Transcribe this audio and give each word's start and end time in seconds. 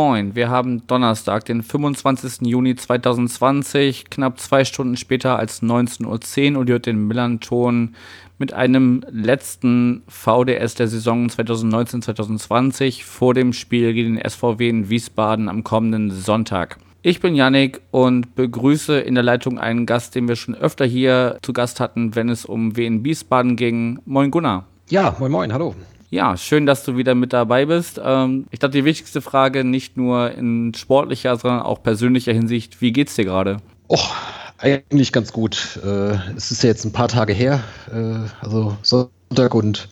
Moin, 0.00 0.36
wir 0.36 0.48
haben 0.48 0.86
Donnerstag, 0.86 1.44
den 1.46 1.64
25. 1.64 2.46
Juni 2.46 2.76
2020, 2.76 4.08
knapp 4.08 4.38
zwei 4.38 4.64
Stunden 4.64 4.96
später 4.96 5.36
als 5.36 5.60
19.10 5.60 6.52
Uhr 6.52 6.60
und 6.60 6.68
ihr 6.68 6.74
hört 6.74 6.86
den 6.86 7.08
Millanton 7.08 7.96
mit 8.38 8.52
einem 8.52 9.02
letzten 9.10 10.04
VDS 10.06 10.76
der 10.76 10.86
Saison 10.86 11.26
2019-2020 11.26 13.02
vor 13.02 13.34
dem 13.34 13.52
Spiel 13.52 13.92
gegen 13.92 14.14
den 14.14 14.30
SVW 14.30 14.68
in 14.68 14.88
Wiesbaden 14.88 15.48
am 15.48 15.64
kommenden 15.64 16.12
Sonntag. 16.12 16.78
Ich 17.02 17.18
bin 17.18 17.34
Yannick 17.34 17.80
und 17.90 18.36
begrüße 18.36 19.00
in 19.00 19.16
der 19.16 19.24
Leitung 19.24 19.58
einen 19.58 19.84
Gast, 19.84 20.14
den 20.14 20.28
wir 20.28 20.36
schon 20.36 20.54
öfter 20.54 20.84
hier 20.84 21.38
zu 21.42 21.52
Gast 21.52 21.80
hatten, 21.80 22.14
wenn 22.14 22.28
es 22.28 22.44
um 22.44 22.76
WN 22.76 23.04
Wiesbaden 23.04 23.56
ging. 23.56 23.98
Moin 24.06 24.30
Gunnar. 24.30 24.64
Ja, 24.90 25.16
moin 25.18 25.32
moin, 25.32 25.52
hallo. 25.52 25.74
Ja, 26.10 26.38
schön, 26.38 26.64
dass 26.64 26.84
du 26.84 26.96
wieder 26.96 27.14
mit 27.14 27.34
dabei 27.34 27.66
bist. 27.66 28.00
Ähm, 28.02 28.46
ich 28.50 28.60
glaube, 28.60 28.72
die 28.72 28.84
wichtigste 28.84 29.20
Frage 29.20 29.62
nicht 29.62 29.98
nur 29.98 30.30
in 30.32 30.72
sportlicher, 30.74 31.36
sondern 31.36 31.60
auch 31.60 31.82
persönlicher 31.82 32.32
Hinsicht, 32.32 32.80
wie 32.80 32.92
geht's 32.92 33.14
dir 33.14 33.26
gerade? 33.26 33.58
Och, 33.88 34.14
eigentlich 34.56 35.12
ganz 35.12 35.32
gut. 35.32 35.78
Äh, 35.84 36.14
es 36.34 36.50
ist 36.50 36.62
ja 36.62 36.70
jetzt 36.70 36.86
ein 36.86 36.92
paar 36.92 37.08
Tage 37.08 37.34
her, 37.34 37.62
äh, 37.92 38.26
also 38.40 38.76
Sonntag 38.82 39.54
und 39.54 39.90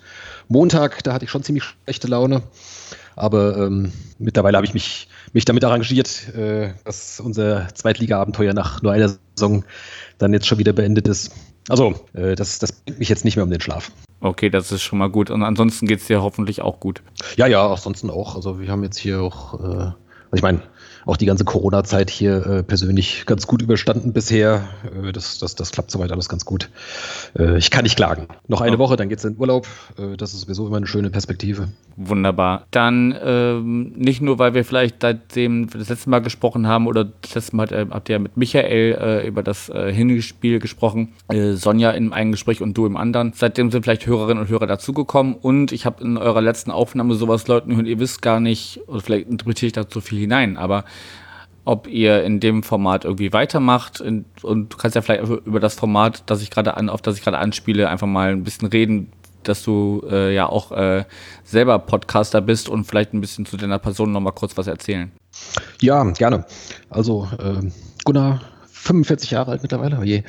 Montag, 0.48 1.04
da 1.04 1.12
hatte 1.12 1.26
ich 1.26 1.30
schon 1.30 1.42
ziemlich 1.42 1.64
schlechte 1.64 2.08
Laune. 2.08 2.42
Aber 3.14 3.56
ähm, 3.58 3.92
mittlerweile 4.18 4.56
habe 4.56 4.66
ich 4.66 4.74
mich, 4.74 5.08
mich 5.32 5.44
damit 5.44 5.64
arrangiert, 5.64 6.34
äh, 6.34 6.72
dass 6.84 7.20
unser 7.20 7.68
Zweitliga-Abenteuer 7.74 8.54
nach 8.54 8.82
nur 8.82 8.92
einer 8.92 9.10
Saison 9.34 9.64
dann 10.18 10.32
jetzt 10.32 10.46
schon 10.46 10.58
wieder 10.58 10.72
beendet 10.72 11.08
ist. 11.08 11.32
Also, 11.68 11.94
äh, 12.14 12.34
das, 12.34 12.58
das 12.58 12.72
bringt 12.72 12.98
mich 12.98 13.08
jetzt 13.08 13.24
nicht 13.24 13.36
mehr 13.36 13.44
um 13.44 13.50
den 13.50 13.60
Schlaf. 13.60 13.90
Okay, 14.20 14.50
das 14.50 14.72
ist 14.72 14.82
schon 14.82 14.98
mal 14.98 15.10
gut. 15.10 15.30
Und 15.30 15.42
ansonsten 15.42 15.86
geht 15.86 16.00
es 16.00 16.06
dir 16.06 16.22
hoffentlich 16.22 16.62
auch 16.62 16.80
gut. 16.80 17.02
Ja, 17.36 17.46
ja, 17.46 17.68
ansonsten 17.68 18.10
auch. 18.10 18.34
Also 18.36 18.60
wir 18.60 18.68
haben 18.68 18.82
jetzt 18.82 18.98
hier 18.98 19.20
auch, 19.20 19.60
äh, 19.60 19.66
also 19.66 19.94
ich 20.34 20.42
meine, 20.42 20.62
auch 21.06 21.16
die 21.16 21.26
ganze 21.26 21.44
Corona-Zeit 21.44 22.10
hier 22.10 22.44
äh, 22.46 22.62
persönlich 22.64 23.24
ganz 23.26 23.46
gut 23.46 23.62
überstanden 23.62 24.12
bisher. 24.12 24.68
Äh, 24.84 25.12
das, 25.12 25.38
das, 25.38 25.54
das 25.54 25.70
klappt 25.70 25.92
soweit 25.92 26.10
alles 26.10 26.28
ganz 26.28 26.44
gut. 26.44 26.68
Äh, 27.38 27.56
ich 27.58 27.70
kann 27.70 27.84
nicht 27.84 27.96
klagen. 27.96 28.26
Noch 28.48 28.60
eine 28.60 28.76
oh. 28.76 28.80
Woche, 28.80 28.96
dann 28.96 29.08
geht 29.08 29.20
es 29.20 29.24
in 29.24 29.36
Urlaub. 29.38 29.68
Äh, 29.96 30.16
das 30.16 30.34
ist 30.34 30.40
sowieso 30.42 30.66
immer 30.66 30.78
eine 30.78 30.88
schöne 30.88 31.10
Perspektive. 31.10 31.68
Wunderbar. 31.96 32.66
Dann 32.72 33.16
ähm, 33.22 33.92
nicht 33.96 34.20
nur, 34.20 34.40
weil 34.40 34.54
wir 34.54 34.64
vielleicht 34.64 34.96
seitdem 35.00 35.72
wir 35.72 35.78
das 35.78 35.88
letzte 35.88 36.10
Mal 36.10 36.18
gesprochen 36.18 36.66
haben 36.66 36.88
oder 36.88 37.04
das 37.22 37.36
letzte 37.36 37.56
Mal 37.56 37.72
äh, 37.72 37.86
habt 37.88 38.08
ihr 38.08 38.14
ja 38.14 38.18
mit 38.18 38.36
Michael 38.36 38.98
äh, 39.00 39.26
über 39.26 39.42
das 39.42 39.66
Hinspiel 39.66 40.58
gesprochen, 40.58 41.12
Sonja 41.54 41.90
in 41.90 42.12
einem 42.12 42.32
Gespräch 42.32 42.62
und 42.62 42.74
du 42.74 42.86
im 42.86 42.96
anderen. 42.96 43.32
Seitdem 43.34 43.70
sind 43.70 43.82
vielleicht 43.82 44.06
Hörerinnen 44.06 44.42
und 44.42 44.48
Hörer 44.48 44.66
dazugekommen 44.66 45.34
und 45.34 45.72
ich 45.72 45.86
habe 45.86 46.02
in 46.02 46.16
eurer 46.16 46.40
letzten 46.40 46.70
Aufnahme 46.70 47.14
sowas 47.14 47.46
Leuten 47.46 47.70
gehört, 47.70 47.86
ihr 47.86 47.98
wisst 47.98 48.22
gar 48.22 48.40
nicht, 48.40 48.80
oder 48.86 49.00
vielleicht 49.00 49.28
interpretiere 49.28 49.66
ich 49.68 49.72
da 49.72 49.88
zu 49.88 50.00
viel 50.00 50.18
hinein, 50.18 50.56
aber 50.56 50.84
ob 51.64 51.88
ihr 51.88 52.22
in 52.22 52.38
dem 52.40 52.62
Format 52.62 53.04
irgendwie 53.04 53.32
weitermacht. 53.32 54.00
Und 54.00 54.24
du 54.42 54.76
kannst 54.76 54.94
ja 54.94 55.02
vielleicht 55.02 55.24
über 55.24 55.60
das 55.60 55.74
Format, 55.74 56.22
das 56.26 56.40
ich 56.40 56.50
gerade 56.50 56.76
an, 56.76 56.88
auf 56.88 57.02
das 57.02 57.16
ich 57.16 57.22
gerade 57.22 57.38
anspiele, 57.38 57.88
einfach 57.88 58.06
mal 58.06 58.30
ein 58.30 58.44
bisschen 58.44 58.68
reden, 58.68 59.12
dass 59.42 59.62
du 59.62 60.02
äh, 60.08 60.34
ja 60.34 60.48
auch 60.48 60.72
äh, 60.72 61.04
selber 61.44 61.78
Podcaster 61.78 62.40
bist 62.40 62.68
und 62.68 62.84
vielleicht 62.84 63.14
ein 63.14 63.20
bisschen 63.20 63.46
zu 63.46 63.56
deiner 63.56 63.78
Person 63.78 64.12
nochmal 64.12 64.32
kurz 64.32 64.56
was 64.56 64.68
erzählen. 64.68 65.10
Ja, 65.80 66.02
gerne. 66.04 66.46
Also 66.88 67.28
äh, 67.38 67.68
Gunnar, 68.04 68.40
45 68.70 69.32
Jahre 69.32 69.50
alt 69.50 69.62
mittlerweile, 69.62 69.98
oh 70.00 70.04
je, 70.04 70.22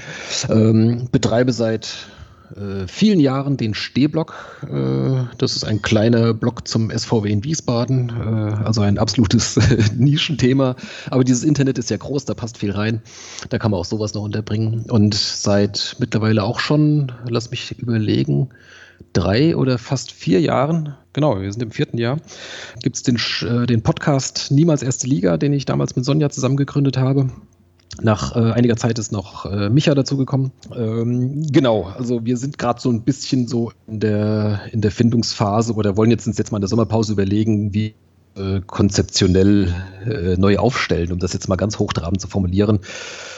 ähm, 0.50 1.08
betreibe 1.12 1.54
seit 1.54 2.08
äh, 2.56 2.88
vielen 2.88 3.20
Jahren 3.20 3.58
den 3.58 3.74
Stehblock. 3.74 4.34
Äh, 4.64 5.26
das 5.38 5.56
ist 5.56 5.64
ein 5.66 5.82
kleiner 5.82 6.34
Block 6.34 6.68
zum 6.68 6.90
SVW 6.90 7.30
in 7.30 7.44
Wiesbaden, 7.44 8.10
äh, 8.10 8.64
also 8.64 8.82
ein 8.82 8.98
absolutes 8.98 9.60
Nischenthema. 9.98 10.76
Aber 11.10 11.24
dieses 11.24 11.44
Internet 11.44 11.78
ist 11.78 11.90
ja 11.90 11.98
groß, 11.98 12.26
da 12.26 12.34
passt 12.34 12.58
viel 12.58 12.72
rein. 12.72 13.02
Da 13.50 13.60
kann 13.60 13.72
man 13.72 13.80
auch 13.80 13.86
sowas 13.86 14.14
noch 14.14 14.24
unterbringen. 14.24 14.86
Und 14.90 15.14
seit 15.14 15.96
mittlerweile 16.00 16.44
auch 16.44 16.60
schon, 16.60 17.12
lass 17.28 17.52
mich 17.52 17.78
überlegen, 17.80 18.50
drei 19.14 19.56
oder 19.56 19.78
fast 19.78 20.12
vier 20.12 20.42
Jahren, 20.42 20.96
genau, 21.14 21.42
wir 21.42 21.52
sind 21.52 21.62
im 21.62 21.72
vierten 21.72 21.98
Jahr, 21.98 22.18
gibt 22.82 22.96
es 22.96 23.04
den, 23.04 23.18
äh, 23.42 23.66
den 23.66 23.84
Podcast 23.84 24.52
Niemals 24.52 24.84
Erste 24.84 25.08
Liga, 25.08 25.38
den 25.38 25.54
ich 25.54 25.66
damals 25.66 25.96
mit 25.96 26.06
Sonja 26.06 26.30
zusammen 26.30 26.58
gegründet 26.58 26.98
habe. 26.98 27.30
Nach 28.02 28.36
äh, 28.36 28.52
einiger 28.52 28.76
Zeit 28.76 29.00
ist 29.00 29.12
noch 29.12 29.46
äh, 29.46 29.70
Micha 29.70 29.96
dazugekommen. 29.96 30.52
Ähm, 30.76 31.48
genau, 31.52 31.84
also 31.84 32.26
wir 32.26 32.38
sind 32.38 32.58
gerade 32.58 32.80
so 32.80 32.92
ein 32.92 33.02
bisschen 33.02 33.48
so 33.48 33.72
in 33.88 34.00
der, 34.00 34.62
in 34.72 34.82
der 34.82 34.92
Findungsphase 34.92 35.74
oder 35.74 35.98
wollen 35.98 36.12
jetzt 36.12 36.28
uns 36.28 36.38
jetzt 36.38 36.52
mal 36.52 36.58
in 36.58 36.62
der 36.62 36.70
Sommerpause 36.70 37.14
überlegen, 37.14 37.74
wie 37.74 37.96
äh, 38.38 38.62
konzeptionell 38.66 39.74
äh, 40.06 40.38
neu 40.38 40.58
aufstellen, 40.58 41.12
um 41.12 41.20
das 41.20 41.34
jetzt 41.34 41.50
mal 41.50 41.56
ganz 41.56 41.80
hochtrabend 41.80 42.22
zu 42.22 42.28
formulieren. 42.28 42.80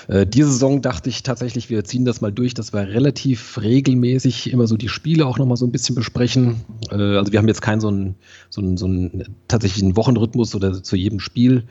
Äh, 0.10 0.26
diese 0.26 0.52
Saison 0.52 0.82
dachte 0.82 1.10
ich 1.10 1.24
tatsächlich, 1.24 1.70
wir 1.70 1.86
ziehen 1.86 2.04
das 2.04 2.20
mal 2.20 2.32
durch, 2.32 2.54
dass 2.54 2.74
wir 2.74 2.82
relativ 2.82 3.60
regelmäßig 3.62 4.52
immer 4.52 4.68
so 4.68 4.76
die 4.76 4.90
Spiele 4.90 5.26
auch 5.26 5.38
nochmal 5.38 5.56
so 5.56 5.66
ein 5.66 5.72
bisschen 5.72 5.96
besprechen. 5.96 6.58
Äh, 6.92 6.96
also 6.96 7.32
wir 7.32 7.40
haben 7.40 7.48
jetzt 7.48 7.62
keinen 7.62 7.80
so 7.80 7.88
einen, 7.88 8.16
so 8.50 8.76
so 8.76 8.86
einen 8.88 9.36
tatsächlichen 9.48 9.96
Wochenrhythmus 9.96 10.54
oder 10.54 10.84
zu 10.84 10.98
jedem 10.98 11.22
Spiel 11.22 11.64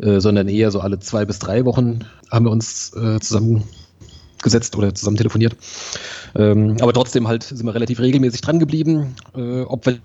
äh, 0.00 0.20
sondern 0.20 0.48
eher 0.48 0.70
so 0.70 0.80
alle 0.80 0.98
zwei 0.98 1.24
bis 1.24 1.38
drei 1.38 1.64
Wochen 1.64 2.00
haben 2.30 2.46
wir 2.46 2.50
uns 2.50 2.92
äh, 2.94 3.18
zusammengesetzt 3.20 4.76
oder 4.76 4.94
zusammen 4.94 5.16
telefoniert. 5.16 5.56
Ähm, 6.34 6.76
aber 6.80 6.92
trotzdem 6.92 7.28
halt 7.28 7.42
sind 7.42 7.64
wir 7.64 7.74
relativ 7.74 8.00
regelmäßig 8.00 8.40
dran 8.40 8.58
geblieben. 8.58 9.14
Äh, 9.36 9.62
ob 9.62 9.86
wir 9.86 9.98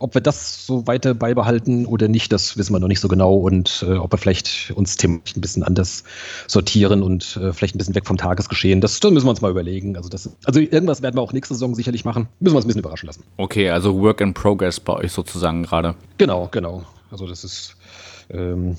ob 0.00 0.14
wir 0.14 0.22
das 0.22 0.66
so 0.66 0.86
weiter 0.86 1.14
beibehalten 1.14 1.86
oder 1.86 2.08
nicht, 2.08 2.32
das 2.32 2.56
wissen 2.56 2.72
wir 2.72 2.80
noch 2.80 2.88
nicht 2.88 3.00
so 3.00 3.08
genau 3.08 3.34
und 3.34 3.84
äh, 3.86 3.96
ob 3.96 4.12
wir 4.12 4.18
vielleicht 4.18 4.72
uns 4.74 4.96
thematisch 4.96 5.36
ein 5.36 5.42
bisschen 5.42 5.62
anders 5.62 6.04
sortieren 6.46 7.02
und 7.02 7.36
äh, 7.36 7.52
vielleicht 7.52 7.74
ein 7.74 7.78
bisschen 7.78 7.94
weg 7.94 8.06
vom 8.06 8.16
Tagesgeschehen. 8.16 8.80
Das, 8.80 8.98
das 8.98 9.10
müssen 9.10 9.26
wir 9.26 9.30
uns 9.30 9.42
mal 9.42 9.50
überlegen. 9.50 9.96
Also, 9.96 10.08
das, 10.08 10.30
also 10.44 10.58
irgendwas 10.58 11.02
werden 11.02 11.16
wir 11.16 11.22
auch 11.22 11.34
nächste 11.34 11.54
Saison 11.54 11.74
sicherlich 11.74 12.06
machen. 12.06 12.28
Müssen 12.40 12.54
wir 12.54 12.56
uns 12.56 12.64
ein 12.64 12.68
bisschen 12.68 12.80
überraschen 12.80 13.06
lassen. 13.08 13.24
Okay, 13.36 13.68
also 13.68 14.00
Work 14.00 14.22
in 14.22 14.32
Progress 14.32 14.80
bei 14.80 14.94
euch 14.94 15.12
sozusagen 15.12 15.64
gerade. 15.64 15.94
Genau, 16.16 16.48
genau. 16.50 16.84
Also 17.10 17.26
das 17.26 17.44
ist 17.44 17.76
ähm, 18.30 18.76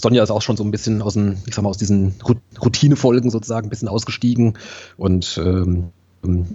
Sonja 0.00 0.22
ist 0.22 0.30
auch 0.30 0.42
schon 0.42 0.56
so 0.56 0.64
ein 0.64 0.70
bisschen 0.70 1.02
aus, 1.02 1.14
den, 1.14 1.38
ich 1.46 1.54
sag 1.54 1.62
mal, 1.62 1.70
aus 1.70 1.78
diesen 1.78 2.14
Routinefolgen 2.60 3.30
sozusagen 3.30 3.66
ein 3.66 3.70
bisschen 3.70 3.88
ausgestiegen 3.88 4.58
und 4.96 5.40
ähm, 5.42 5.92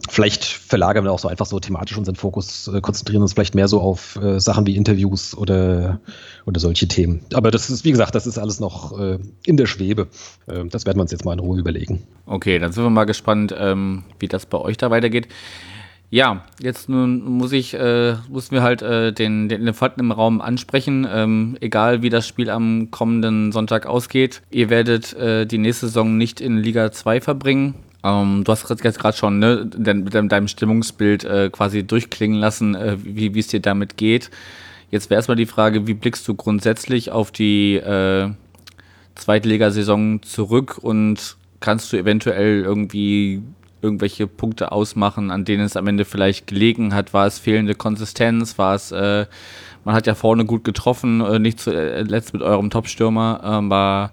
Vielleicht 0.09 0.45
verlagern 0.45 1.03
wir 1.03 1.11
auch 1.11 1.19
so 1.19 1.27
einfach 1.27 1.45
so 1.45 1.59
thematisch 1.59 1.97
unseren 1.97 2.15
Fokus, 2.15 2.69
äh, 2.69 2.79
konzentrieren 2.79 3.21
uns 3.21 3.33
vielleicht 3.33 3.53
mehr 3.53 3.67
so 3.67 3.81
auf 3.81 4.15
äh, 4.15 4.39
Sachen 4.39 4.65
wie 4.65 4.77
Interviews 4.77 5.35
oder, 5.35 5.99
oder 6.45 6.61
solche 6.61 6.87
Themen. 6.87 7.19
Aber 7.33 7.51
das 7.51 7.69
ist, 7.69 7.83
wie 7.83 7.91
gesagt, 7.91 8.15
das 8.15 8.25
ist 8.25 8.37
alles 8.37 8.61
noch 8.61 8.97
äh, 8.97 9.19
in 9.45 9.57
der 9.57 9.65
Schwebe. 9.65 10.07
Ähm, 10.47 10.69
das 10.69 10.85
werden 10.85 10.97
wir 10.97 11.01
uns 11.01 11.11
jetzt 11.11 11.25
mal 11.25 11.33
in 11.33 11.39
Ruhe 11.39 11.59
überlegen. 11.59 12.03
Okay, 12.25 12.59
dann 12.59 12.71
sind 12.71 12.81
wir 12.81 12.89
mal 12.89 13.03
gespannt, 13.03 13.53
ähm, 13.57 14.05
wie 14.19 14.29
das 14.29 14.45
bei 14.45 14.57
euch 14.57 14.77
da 14.77 14.89
weitergeht. 14.89 15.27
Ja, 16.09 16.45
jetzt 16.61 16.87
nun 16.87 17.21
muss 17.23 17.51
ich, 17.51 17.73
äh, 17.73 18.15
müssen 18.29 18.51
wir 18.51 18.61
halt 18.61 18.81
äh, 18.81 19.11
den, 19.11 19.49
den 19.49 19.61
Elefanten 19.61 19.99
im 19.99 20.11
Raum 20.11 20.39
ansprechen. 20.39 21.05
Ähm, 21.09 21.57
egal 21.59 22.01
wie 22.01 22.09
das 22.09 22.25
Spiel 22.25 22.49
am 22.49 22.91
kommenden 22.91 23.51
Sonntag 23.51 23.85
ausgeht, 23.85 24.41
ihr 24.49 24.69
werdet 24.69 25.13
äh, 25.13 25.45
die 25.45 25.57
nächste 25.57 25.87
Saison 25.87 26.15
nicht 26.17 26.39
in 26.39 26.57
Liga 26.57 26.93
2 26.93 27.19
verbringen. 27.19 27.75
Ähm, 28.05 28.43
du 28.45 28.51
hast 28.51 28.69
jetzt 28.69 28.99
gerade 28.99 29.17
schon 29.17 29.39
ne, 29.39 29.69
mit 29.77 30.31
deinem 30.31 30.47
Stimmungsbild 30.47 31.25
äh, 31.25 31.49
quasi 31.51 31.83
durchklingen 31.83 32.39
lassen, 32.39 32.73
äh, 32.75 32.95
wie 33.03 33.37
es 33.37 33.47
dir 33.47 33.59
damit 33.59 33.97
geht. 33.97 34.31
Jetzt 34.89 35.09
wäre 35.09 35.19
erstmal 35.19 35.35
die 35.35 35.45
Frage, 35.45 35.87
wie 35.87 35.93
blickst 35.93 36.25
du 36.27 36.35
grundsätzlich 36.35 37.11
auf 37.11 37.31
die 37.31 37.75
äh, 37.75 38.29
Zweitligasaison 39.15 40.21
zurück 40.23 40.77
und 40.81 41.35
kannst 41.59 41.91
du 41.91 41.97
eventuell 41.97 42.61
irgendwie 42.61 43.41
irgendwelche 43.87 44.27
Punkte 44.27 44.71
ausmachen, 44.71 45.31
an 45.31 45.45
denen 45.45 45.63
es 45.63 45.77
am 45.77 45.87
Ende 45.87 46.05
vielleicht 46.05 46.47
gelegen 46.47 46.93
hat? 46.93 47.13
War 47.13 47.25
es 47.25 47.39
fehlende 47.39 47.73
Konsistenz? 47.73 48.57
War 48.57 48.75
es, 48.75 48.91
äh, 48.91 49.25
man 49.85 49.95
hat 49.95 50.05
ja 50.05 50.15
vorne 50.15 50.45
gut 50.45 50.63
getroffen, 50.63 51.21
äh, 51.21 51.39
nicht 51.39 51.59
zuletzt 51.59 52.33
mit 52.33 52.41
eurem 52.41 52.69
Top-Stürmer, 52.69 53.43
aber 53.43 54.11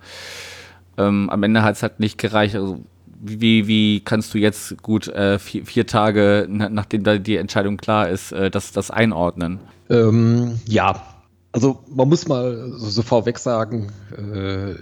ähm, 0.97 1.29
am 1.31 1.43
Ende 1.43 1.63
hat 1.63 1.77
es 1.77 1.83
halt 1.83 2.01
nicht 2.01 2.19
gereicht. 2.19 2.55
Also, 2.55 2.81
wie, 3.27 3.67
wie 3.67 4.01
kannst 4.01 4.35
du 4.35 4.39
jetzt 4.39 4.83
gut 4.83 5.09
äh, 5.09 5.39
vier, 5.39 5.65
vier, 5.65 5.87
Tage, 5.87 6.47
nachdem 6.49 7.05
da 7.05 7.17
die 7.19 7.37
Entscheidung 7.37 7.79
klar 7.79 8.09
ist, 8.09 8.33
äh, 8.33 8.51
das, 8.51 8.73
das 8.73 8.91
einordnen? 8.91 9.61
Ähm, 9.89 10.61
ja, 10.67 11.03
also 11.53 11.85
man 11.89 12.09
muss 12.09 12.29
mal 12.29 12.73
so 12.77 13.03
vorweg 13.03 13.39
sagen, 13.39 13.93
äh, 14.17 14.75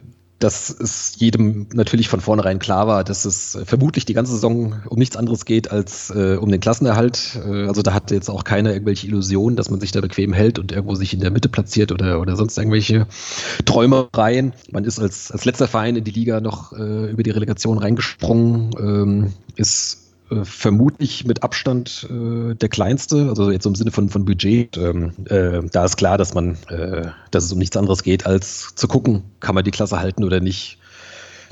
dass 0.43 0.71
es 0.71 1.15
jedem 1.17 1.67
natürlich 1.73 2.09
von 2.09 2.21
vornherein 2.21 2.59
klar 2.59 2.87
war, 2.87 3.05
dass 3.05 3.25
es 3.25 3.59
vermutlich 3.65 4.05
die 4.05 4.15
ganze 4.15 4.33
Saison 4.33 4.83
um 4.89 4.99
nichts 4.99 5.17
anderes 5.17 5.45
geht 5.45 5.71
als 5.71 6.11
äh, 6.11 6.37
um 6.37 6.51
den 6.51 6.61
Klassenerhalt. 6.61 7.39
Äh, 7.47 7.67
also 7.67 7.83
da 7.83 7.93
hat 7.95 8.11
jetzt 8.11 8.29
auch 8.29 8.45
keiner 8.45 8.73
irgendwelche 8.73 9.07
Illusionen, 9.07 9.57
dass 9.57 9.71
man 9.71 9.81
sich 9.81 9.93
da 9.93 10.01
bequem 10.01 10.33
hält 10.33 10.59
und 10.59 10.73
irgendwo 10.73 10.95
sich 10.95 11.15
in 11.15 11.21
der 11.21 11.31
Mitte 11.31 11.49
platziert 11.49 11.93
oder, 11.93 12.21
oder 12.21 12.37
sonst 12.37 12.59
irgendwelche 12.59 13.07
Träumereien. 13.65 14.53
Man 14.71 14.85
ist 14.85 14.99
als, 14.99 15.31
als 15.31 15.45
letzter 15.45 15.69
Verein 15.69 15.97
in 15.97 16.05
die 16.05 16.11
Liga 16.11 16.41
noch 16.41 16.73
äh, 16.73 17.11
über 17.11 17.23
die 17.23 17.31
Relegation 17.31 17.79
reingesprungen, 17.79 18.71
ähm, 18.79 19.33
ist 19.57 20.02
äh, 20.33 20.45
vermutlich 20.45 21.25
mit 21.25 21.43
Abstand 21.43 22.09
äh, 22.11 22.55
der 22.55 22.69
kleinste, 22.69 23.29
also 23.29 23.51
jetzt 23.51 23.67
im 23.67 23.75
Sinne 23.75 23.91
von, 23.91 24.09
von 24.09 24.25
Budget. 24.25 24.77
Ähm, 24.77 25.13
äh, 25.27 25.61
da 25.71 25.85
ist 25.85 25.97
klar, 25.97 26.19
dass 26.19 26.35
man, 26.35 26.57
äh, 26.69 27.11
dass 27.31 27.45
es 27.45 27.53
um 27.53 27.59
nichts 27.59 27.77
anderes 27.77 28.03
geht, 28.03 28.27
als 28.27 28.75
zu 28.75 28.89
gucken, 28.89 29.25
kann 29.41 29.55
man 29.55 29.65
die 29.65 29.71
Klasse 29.71 29.99
halten 29.99 30.25
oder 30.25 30.41
nicht. 30.41 30.79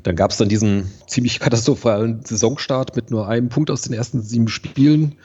Dann 0.02 0.16
gab 0.16 0.30
es 0.30 0.38
dann 0.38 0.48
diesen 0.48 0.90
ziemlich 1.06 1.40
katastrophalen 1.40 2.24
Saisonstart 2.24 2.96
mit 2.96 3.10
nur 3.10 3.28
einem 3.28 3.48
Punkt 3.48 3.70
aus 3.70 3.82
den 3.82 3.92
ersten 3.92 4.22
sieben 4.22 4.48
Spielen 4.48 5.16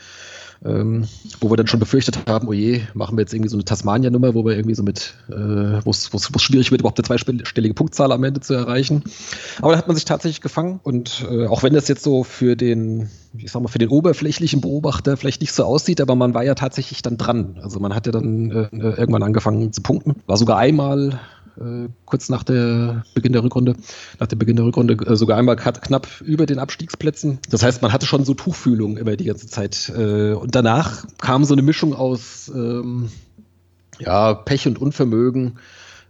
ähm, 0.65 1.07
wo 1.39 1.49
wir 1.51 1.57
dann 1.57 1.67
schon 1.67 1.79
befürchtet 1.79 2.27
haben, 2.27 2.47
oh 2.47 2.53
je, 2.53 2.81
machen 2.93 3.17
wir 3.17 3.21
jetzt 3.21 3.33
irgendwie 3.33 3.49
so 3.49 3.55
eine 3.55 3.65
Tasmania-Nummer, 3.65 4.33
wo 4.33 4.43
wir 4.45 4.55
irgendwie 4.55 4.75
so 4.75 4.83
mit, 4.83 5.13
äh, 5.29 5.33
wo 5.33 5.91
es 5.91 6.09
schwierig 6.39 6.71
wird, 6.71 6.81
überhaupt 6.81 6.97
eine 6.99 7.05
zweistellige 7.05 7.73
Punktzahl 7.73 8.11
am 8.11 8.23
Ende 8.23 8.39
zu 8.39 8.53
erreichen. 8.53 9.03
Aber 9.61 9.73
da 9.73 9.77
hat 9.77 9.87
man 9.87 9.95
sich 9.95 10.05
tatsächlich 10.05 10.41
gefangen 10.41 10.79
und 10.83 11.25
äh, 11.29 11.45
auch 11.47 11.63
wenn 11.63 11.73
das 11.73 11.87
jetzt 11.87 12.03
so 12.03 12.23
für 12.23 12.55
den, 12.55 13.09
ich 13.37 13.51
sag 13.51 13.61
mal, 13.61 13.69
für 13.69 13.79
den 13.79 13.89
oberflächlichen 13.89 14.61
Beobachter 14.61 15.17
vielleicht 15.17 15.41
nicht 15.41 15.53
so 15.53 15.63
aussieht, 15.63 16.01
aber 16.01 16.15
man 16.15 16.33
war 16.33 16.43
ja 16.43 16.55
tatsächlich 16.55 17.01
dann 17.01 17.17
dran. 17.17 17.59
Also 17.61 17.79
man 17.79 17.93
hat 17.93 18.07
ja 18.07 18.11
dann 18.11 18.51
äh, 18.51 18.67
irgendwann 18.71 19.23
angefangen 19.23 19.71
zu 19.71 19.81
punkten. 19.81 20.15
War 20.25 20.37
sogar 20.37 20.57
einmal 20.57 21.19
äh, 21.59 21.89
kurz 22.05 22.29
nach 22.29 22.43
der 22.43 23.03
Beginn 23.13 23.33
der 23.33 23.43
Rückrunde, 23.43 23.75
nach 24.19 24.27
dem 24.27 24.39
Beginn 24.39 24.55
der 24.55 24.65
Rückrunde 24.65 24.93
äh, 25.05 25.15
sogar 25.15 25.37
einmal 25.37 25.55
knapp 25.55 26.07
über 26.21 26.45
den 26.45 26.59
Abstiegsplätzen. 26.59 27.39
Das 27.49 27.63
heißt, 27.63 27.81
man 27.81 27.93
hatte 27.93 28.05
schon 28.05 28.25
so 28.25 28.33
Tuchfühlung 28.33 28.97
immer 28.97 29.15
die 29.15 29.25
ganze 29.25 29.47
Zeit. 29.47 29.91
Äh, 29.95 30.33
und 30.33 30.55
danach 30.55 31.05
kam 31.17 31.43
so 31.45 31.53
eine 31.53 31.61
Mischung 31.61 31.93
aus 31.93 32.51
ähm, 32.53 33.09
ja, 33.99 34.33
Pech 34.33 34.67
und 34.67 34.79
Unvermögen, 34.79 35.59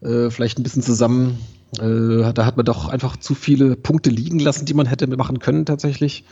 äh, 0.02 0.30
vielleicht 0.30 0.60
ein 0.60 0.64
bisschen 0.64 0.82
zusammen. 0.82 1.40
Äh, 1.80 2.34
da 2.34 2.46
hat 2.46 2.58
man 2.58 2.66
doch 2.66 2.88
einfach 2.88 3.18
zu 3.18 3.36
viele 3.36 3.76
Punkte 3.76 4.10
liegen 4.10 4.40
lassen, 4.40 4.66
die 4.66 4.74
man 4.74 4.86
hätte 4.86 5.08
machen 5.08 5.40
können 5.40 5.66
tatsächlich. 5.66 6.26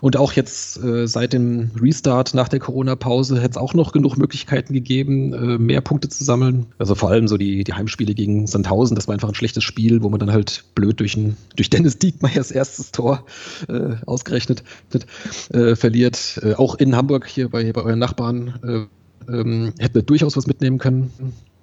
Und 0.00 0.16
auch 0.16 0.32
jetzt 0.32 0.82
äh, 0.82 1.06
seit 1.06 1.32
dem 1.32 1.70
Restart 1.80 2.34
nach 2.34 2.48
der 2.48 2.60
Corona-Pause 2.60 3.36
hätte 3.36 3.50
es 3.50 3.56
auch 3.56 3.74
noch 3.74 3.92
genug 3.92 4.16
Möglichkeiten 4.16 4.72
gegeben, 4.72 5.32
äh, 5.32 5.58
mehr 5.58 5.80
Punkte 5.80 6.08
zu 6.08 6.24
sammeln. 6.24 6.66
Also 6.78 6.94
vor 6.94 7.10
allem 7.10 7.28
so 7.28 7.36
die, 7.36 7.64
die 7.64 7.74
Heimspiele 7.74 8.14
gegen 8.14 8.46
Sandhausen, 8.46 8.94
das 8.94 9.08
war 9.08 9.14
einfach 9.14 9.28
ein 9.28 9.34
schlechtes 9.34 9.64
Spiel, 9.64 10.02
wo 10.02 10.08
man 10.08 10.20
dann 10.20 10.32
halt 10.32 10.64
blöd 10.74 11.00
durch, 11.00 11.16
ein, 11.16 11.36
durch 11.56 11.70
Dennis 11.70 11.98
Diekmeyers 11.98 12.50
erstes 12.50 12.92
Tor 12.92 13.24
äh, 13.68 13.96
ausgerechnet 14.06 14.62
äh, 15.52 15.74
verliert. 15.76 16.40
Äh, 16.42 16.54
auch 16.54 16.76
in 16.76 16.96
Hamburg 16.96 17.26
hier 17.26 17.48
bei, 17.48 17.72
bei 17.72 17.82
euren 17.82 17.98
Nachbarn 17.98 18.54
äh, 18.62 19.32
ähm, 19.32 19.72
hätten 19.78 19.94
wir 19.94 20.02
durchaus 20.02 20.36
was 20.36 20.46
mitnehmen 20.46 20.78
können. 20.78 21.10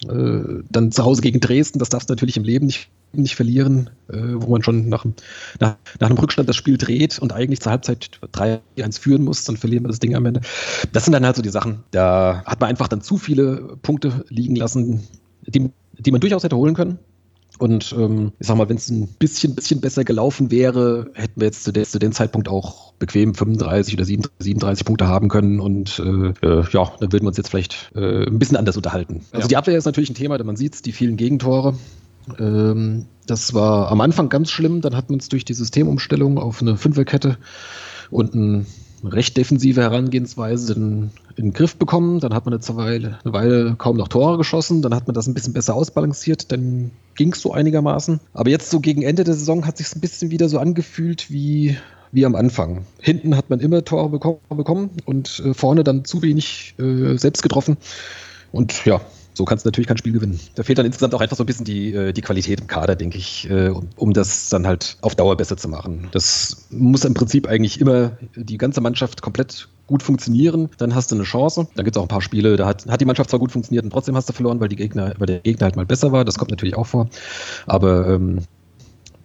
Äh, 0.10 0.63
dann 0.69 0.92
zu 0.92 1.04
Hause 1.04 1.22
gegen 1.22 1.40
Dresden, 1.40 1.80
das 1.80 1.90
darfst 1.90 2.10
du 2.10 2.13
natürlich 2.13 2.38
im 2.38 2.44
Leben 2.44 2.66
nicht, 2.66 2.90
nicht 3.13 3.36
verlieren, 3.36 3.90
äh, 4.10 4.18
wo 4.18 4.52
man 4.52 4.63
schon 4.63 4.90
nach, 4.90 5.06
nach, 5.60 5.75
nach 6.00 6.10
einem 6.10 6.18
Rückstand 6.18 6.48
das 6.50 6.56
Spiel 6.56 6.78
dreht 6.78 7.19
und 7.19 7.34
eigentlich 7.34 7.62
zur 7.62 7.72
Halbzeit 7.72 8.10
3-1 8.34 9.00
führen 9.00 9.24
muss, 9.24 9.44
dann 9.44 9.57
verlieren 9.57 9.84
wir 9.84 9.90
das 9.90 10.00
Ding 10.00 10.16
am 10.16 10.25
Ende. 10.25 10.42
Das 10.92 11.06
sind 11.06 11.13
dann 11.13 11.25
halt 11.25 11.36
so 11.36 11.42
die 11.42 11.50
Sachen. 11.50 11.84
Da 11.92 12.44
hat 12.46 12.60
man 12.60 12.69
einfach 12.69 12.88
dann 12.88 13.02
zu 13.02 13.18
viele 13.18 13.78
Punkte 13.81 14.25
liegen 14.30 14.56
lassen, 14.56 15.07
die, 15.48 15.69
die 15.98 16.12
man 16.12 16.22
durchaus 16.22 16.44
hätte 16.44 16.57
holen 16.57 16.75
können. 16.75 17.00
Und 17.57 17.96
ähm, 17.98 18.34
ich 18.40 18.48
sag 18.48 18.57
mal, 18.57 18.68
wenn 18.69 18.78
es 18.78 18.90
ein 18.90 19.07
bisschen, 19.07 19.56
bisschen 19.56 19.81
besser 19.81 20.04
gelaufen 20.04 20.52
wäre, 20.52 21.07
hätten 21.13 21.40
wir 21.40 21.46
jetzt 21.46 21.63
zu, 21.63 21.72
der, 21.72 21.86
zu 21.86 22.00
dem 22.00 22.12
Zeitpunkt 22.12 22.50
auch 22.50 22.94
bequem 22.94 23.34
35 23.34 23.94
oder 23.94 24.06
37 24.06 24.86
Punkte 24.86 25.07
haben 25.07 25.30
können. 25.30 25.60
Und 25.60 26.00
äh, 26.00 26.34
äh, 26.46 26.63
ja, 26.72 26.92
dann 27.00 27.12
würden 27.12 27.24
wir 27.24 27.28
uns 27.28 27.38
jetzt 27.38 27.50
vielleicht 27.50 27.92
äh, 27.96 28.25
ein 28.25 28.40
bisschen 28.40 28.57
anders 28.57 28.75
unterhalten. 28.75 29.22
Also 29.31 29.46
ja. 29.46 29.48
die 29.48 29.57
Abwehr 29.57 29.78
ist 29.78 29.86
natürlich 29.86 30.10
ein 30.10 30.16
Thema, 30.16 30.38
denn 30.38 30.48
man 30.48 30.57
sieht 30.57 30.86
die 30.86 30.92
vielen 30.92 31.18
Gegentore. 31.18 31.75
Ähm, 32.40 33.06
das 33.28 33.54
war 33.54 33.92
am 33.92 34.02
Anfang 34.02 34.30
ganz 34.30 34.52
schlimm. 34.52 34.81
Dann 34.81 34.96
hat 34.96 35.10
man 35.10 35.19
es 35.19 35.30
durch 35.30 35.46
die 35.46 35.54
Systemumstellung 35.54 36.38
auf 36.38 36.62
eine 36.62 36.78
Fünferkette 36.78 37.38
und 38.10 38.36
ein 38.36 38.66
recht 39.07 39.38
defensive 39.38 39.81
Herangehensweise 39.81 40.74
in, 40.74 41.12
in 41.36 41.46
den 41.46 41.54
Griff 41.54 41.75
bekommen. 41.75 42.19
Dann 42.19 42.34
hat 42.34 42.46
man 42.46 42.54
eine 42.54 42.78
Weile, 42.78 43.19
eine 43.24 43.34
Weile 43.34 43.75
kaum 43.78 43.98
noch 43.98 44.07
Tore 44.07 44.38
geschossen. 44.38 44.81
Dann 44.81 44.94
hat 44.94 45.07
man 45.07 45.13
das 45.13 45.28
ein 45.28 45.34
bisschen 45.34 45.54
besser 45.54 45.75
ausbalanciert. 45.75 46.52
Dann 46.52 46.92
ging 47.16 47.34
es 47.34 47.42
so 47.42 47.54
einigermaßen. 47.54 48.19
Aber 48.34 48.50
jetzt 48.50 48.69
so 48.69 48.80
gegen 48.80 49.02
Ende 49.02 49.24
der 49.24 49.34
Saison 49.34 49.66
hat 49.66 49.78
sich 49.78 49.96
ein 49.96 50.02
bisschen 50.02 50.31
wieder 50.31 50.50
so 50.50 50.60
angefühlt 50.60 51.31
wie, 51.31 51.78
wie 52.12 52.25
am 52.25 52.36
Anfang. 52.36 52.86
Hinten 53.00 53.36
hat 53.36 53.50
man 53.50 53.60
immer 53.60 53.84
Tore 53.84 54.10
bekommen 54.10 54.90
und 55.06 55.42
äh, 55.46 55.54
vorne 55.54 55.84
dann 55.84 56.06
zu 56.06 56.22
wenig 56.22 56.75
äh, 56.80 57.18
selbst 57.18 57.44
getroffen. 57.44 57.78
Und 58.52 58.86
ja, 58.86 59.02
so 59.35 59.45
kannst 59.45 59.65
du 59.65 59.67
natürlich 59.67 59.87
kein 59.87 59.97
Spiel 59.97 60.13
gewinnen. 60.13 60.39
Da 60.55 60.63
fehlt 60.63 60.77
dann 60.77 60.85
insgesamt 60.85 61.13
auch 61.13 61.21
einfach 61.21 61.37
so 61.37 61.43
ein 61.43 61.45
bisschen 61.45 61.65
die, 61.65 61.93
äh, 61.93 62.13
die 62.13 62.21
Qualität 62.21 62.61
im 62.61 62.67
Kader, 62.67 62.95
denke 62.95 63.17
ich, 63.17 63.49
äh, 63.49 63.71
um 63.97 64.13
das 64.13 64.49
dann 64.49 64.65
halt 64.65 64.97
auf 65.01 65.15
Dauer 65.15 65.35
besser 65.37 65.57
zu 65.57 65.67
machen. 65.67 66.07
Das 66.11 66.67
muss 66.71 67.05
im 67.05 67.13
Prinzip 67.13 67.47
eigentlich 67.47 67.79
immer 67.81 68.11
die 68.35 68.57
ganze 68.57 68.81
Mannschaft 68.81 69.21
komplett 69.21 69.67
gut 69.87 70.01
funktionieren, 70.01 70.69
dann 70.77 70.95
hast 70.95 71.11
du 71.11 71.15
eine 71.15 71.25
Chance. 71.25 71.67
Dann 71.75 71.85
gibt 71.85 71.95
es 71.95 71.99
auch 71.99 72.05
ein 72.05 72.09
paar 72.09 72.21
Spiele, 72.21 72.55
da 72.55 72.65
hat, 72.65 72.87
hat 72.87 73.01
die 73.01 73.05
Mannschaft 73.05 73.29
zwar 73.29 73.39
gut 73.39 73.51
funktioniert 73.51 73.83
und 73.83 73.91
trotzdem 73.91 74.15
hast 74.15 74.27
du 74.29 74.33
verloren, 74.33 74.59
weil, 74.59 74.69
die 74.69 74.75
Gegner, 74.75 75.13
weil 75.17 75.27
der 75.27 75.39
Gegner 75.39 75.65
halt 75.65 75.75
mal 75.75 75.85
besser 75.85 76.11
war. 76.11 76.25
Das 76.25 76.37
kommt 76.37 76.51
natürlich 76.51 76.75
auch 76.75 76.87
vor. 76.87 77.09
Aber 77.67 78.07
ähm, 78.07 78.39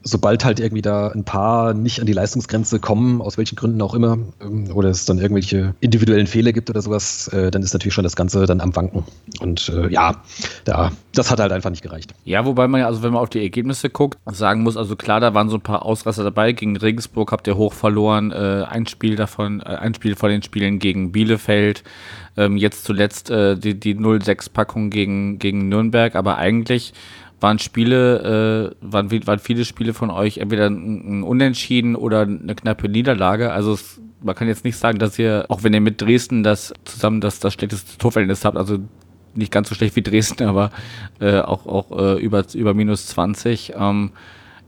sobald 0.02 0.44
halt 0.44 0.60
irgendwie 0.60 0.82
da 0.82 1.08
ein 1.08 1.24
paar 1.24 1.74
nicht 1.74 2.00
an 2.00 2.06
die 2.06 2.12
Leistungsgrenze 2.12 2.80
kommen, 2.80 3.20
aus 3.20 3.36
welchen 3.36 3.56
Gründen 3.56 3.80
auch 3.82 3.94
immer, 3.94 4.18
ähm, 4.40 4.70
oder 4.72 4.88
es 4.88 5.04
dann 5.04 5.18
irgendwelche 5.18 5.74
individuellen 5.80 6.26
Fehler 6.26 6.52
gibt 6.52 6.70
oder 6.70 6.80
sowas, 6.80 7.28
äh, 7.28 7.50
dann 7.50 7.62
ist 7.62 7.72
natürlich 7.72 7.94
schon 7.94 8.04
das 8.04 8.16
Ganze 8.16 8.46
dann 8.46 8.60
am 8.60 8.74
Wanken. 8.74 9.04
Und 9.40 9.68
äh, 9.68 9.88
ja, 9.88 10.22
da, 10.64 10.92
das 11.14 11.30
hat 11.30 11.40
halt 11.40 11.52
einfach 11.52 11.70
nicht 11.70 11.82
gereicht. 11.82 12.14
Ja, 12.24 12.44
wobei 12.46 12.66
man 12.68 12.80
ja, 12.80 12.86
also 12.86 13.02
wenn 13.02 13.12
man 13.12 13.22
auf 13.22 13.30
die 13.30 13.42
Ergebnisse 13.42 13.90
guckt, 13.90 14.18
sagen 14.26 14.62
muss, 14.62 14.76
also 14.76 14.96
klar, 14.96 15.20
da 15.20 15.34
waren 15.34 15.48
so 15.48 15.56
ein 15.56 15.62
paar 15.62 15.84
Ausraster 15.84 16.24
dabei. 16.24 16.52
Gegen 16.52 16.76
Regensburg 16.76 17.32
habt 17.32 17.46
ihr 17.46 17.56
hoch 17.56 17.72
verloren, 17.72 18.30
äh, 18.32 18.64
ein 18.68 18.86
Spiel 18.86 19.16
davon, 19.16 19.60
äh, 19.60 19.64
ein 19.64 19.94
Spiel 19.94 20.16
von 20.16 20.30
den 20.30 20.42
Spielen 20.42 20.78
gegen 20.78 21.12
Bielefeld. 21.12 21.84
Ähm, 22.36 22.56
jetzt 22.56 22.84
zuletzt 22.84 23.30
äh, 23.30 23.56
die, 23.56 23.78
die 23.78 23.94
0-6-Packung 23.94 24.90
gegen, 24.90 25.38
gegen 25.38 25.68
Nürnberg, 25.68 26.14
aber 26.14 26.38
eigentlich 26.38 26.94
waren 27.40 27.58
Spiele, 27.58 28.74
äh, 28.82 28.92
waren, 28.92 29.10
waren 29.26 29.38
viele 29.38 29.64
Spiele 29.64 29.94
von 29.94 30.10
euch 30.10 30.38
entweder 30.38 30.66
ein, 30.68 31.22
Unentschieden 31.22 31.96
oder 31.96 32.22
eine 32.22 32.54
knappe 32.54 32.88
Niederlage. 32.88 33.52
Also 33.52 33.72
es, 33.72 34.00
man 34.22 34.34
kann 34.34 34.48
jetzt 34.48 34.64
nicht 34.64 34.76
sagen, 34.76 34.98
dass 34.98 35.18
ihr, 35.18 35.46
auch 35.48 35.62
wenn 35.62 35.72
ihr 35.72 35.80
mit 35.80 36.00
Dresden 36.00 36.42
das 36.42 36.72
zusammen 36.84 37.20
das, 37.20 37.40
das 37.40 37.54
schlechteste 37.54 37.98
Torverhältnis 37.98 38.44
habt, 38.44 38.56
also 38.56 38.78
nicht 39.34 39.52
ganz 39.52 39.68
so 39.68 39.74
schlecht 39.74 39.96
wie 39.96 40.02
Dresden, 40.02 40.44
aber 40.48 40.70
äh, 41.20 41.40
auch, 41.40 41.66
auch 41.66 41.98
äh, 41.98 42.20
über, 42.20 42.44
über 42.54 42.74
minus 42.74 43.06
20. 43.08 43.74
Ähm, 43.76 44.12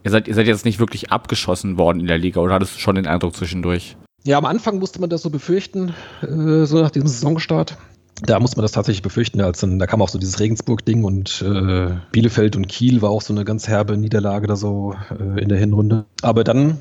ihr, 0.04 0.10
seid, 0.10 0.28
ihr 0.28 0.34
seid 0.34 0.46
jetzt 0.46 0.64
nicht 0.64 0.78
wirklich 0.78 1.10
abgeschossen 1.10 1.78
worden 1.78 2.00
in 2.00 2.06
der 2.06 2.18
Liga 2.18 2.40
oder 2.40 2.54
hattest 2.54 2.76
du 2.76 2.80
schon 2.80 2.94
den 2.94 3.06
Eindruck 3.06 3.36
zwischendurch? 3.36 3.96
Ja, 4.24 4.38
am 4.38 4.44
Anfang 4.44 4.78
musste 4.78 5.00
man 5.00 5.10
das 5.10 5.22
so 5.22 5.30
befürchten, 5.30 5.94
äh, 6.22 6.64
so 6.64 6.80
nach 6.80 6.90
diesem 6.90 7.08
Saisonstart 7.08 7.76
da 8.20 8.38
muss 8.38 8.56
man 8.56 8.62
das 8.62 8.72
tatsächlich 8.72 9.02
befürchten. 9.02 9.40
Als 9.40 9.60
dann, 9.60 9.78
da 9.78 9.86
kam 9.86 10.02
auch 10.02 10.08
so 10.08 10.18
dieses 10.18 10.38
Regensburg-Ding 10.38 11.04
und 11.04 11.42
äh, 11.42 11.90
Bielefeld 12.12 12.56
und 12.56 12.68
Kiel 12.68 13.02
war 13.02 13.10
auch 13.10 13.22
so 13.22 13.32
eine 13.32 13.44
ganz 13.44 13.68
herbe 13.68 13.96
Niederlage 13.96 14.46
da 14.46 14.56
so 14.56 14.94
äh, 15.10 15.40
in 15.40 15.48
der 15.48 15.58
Hinrunde. 15.58 16.04
Aber 16.22 16.44
dann, 16.44 16.78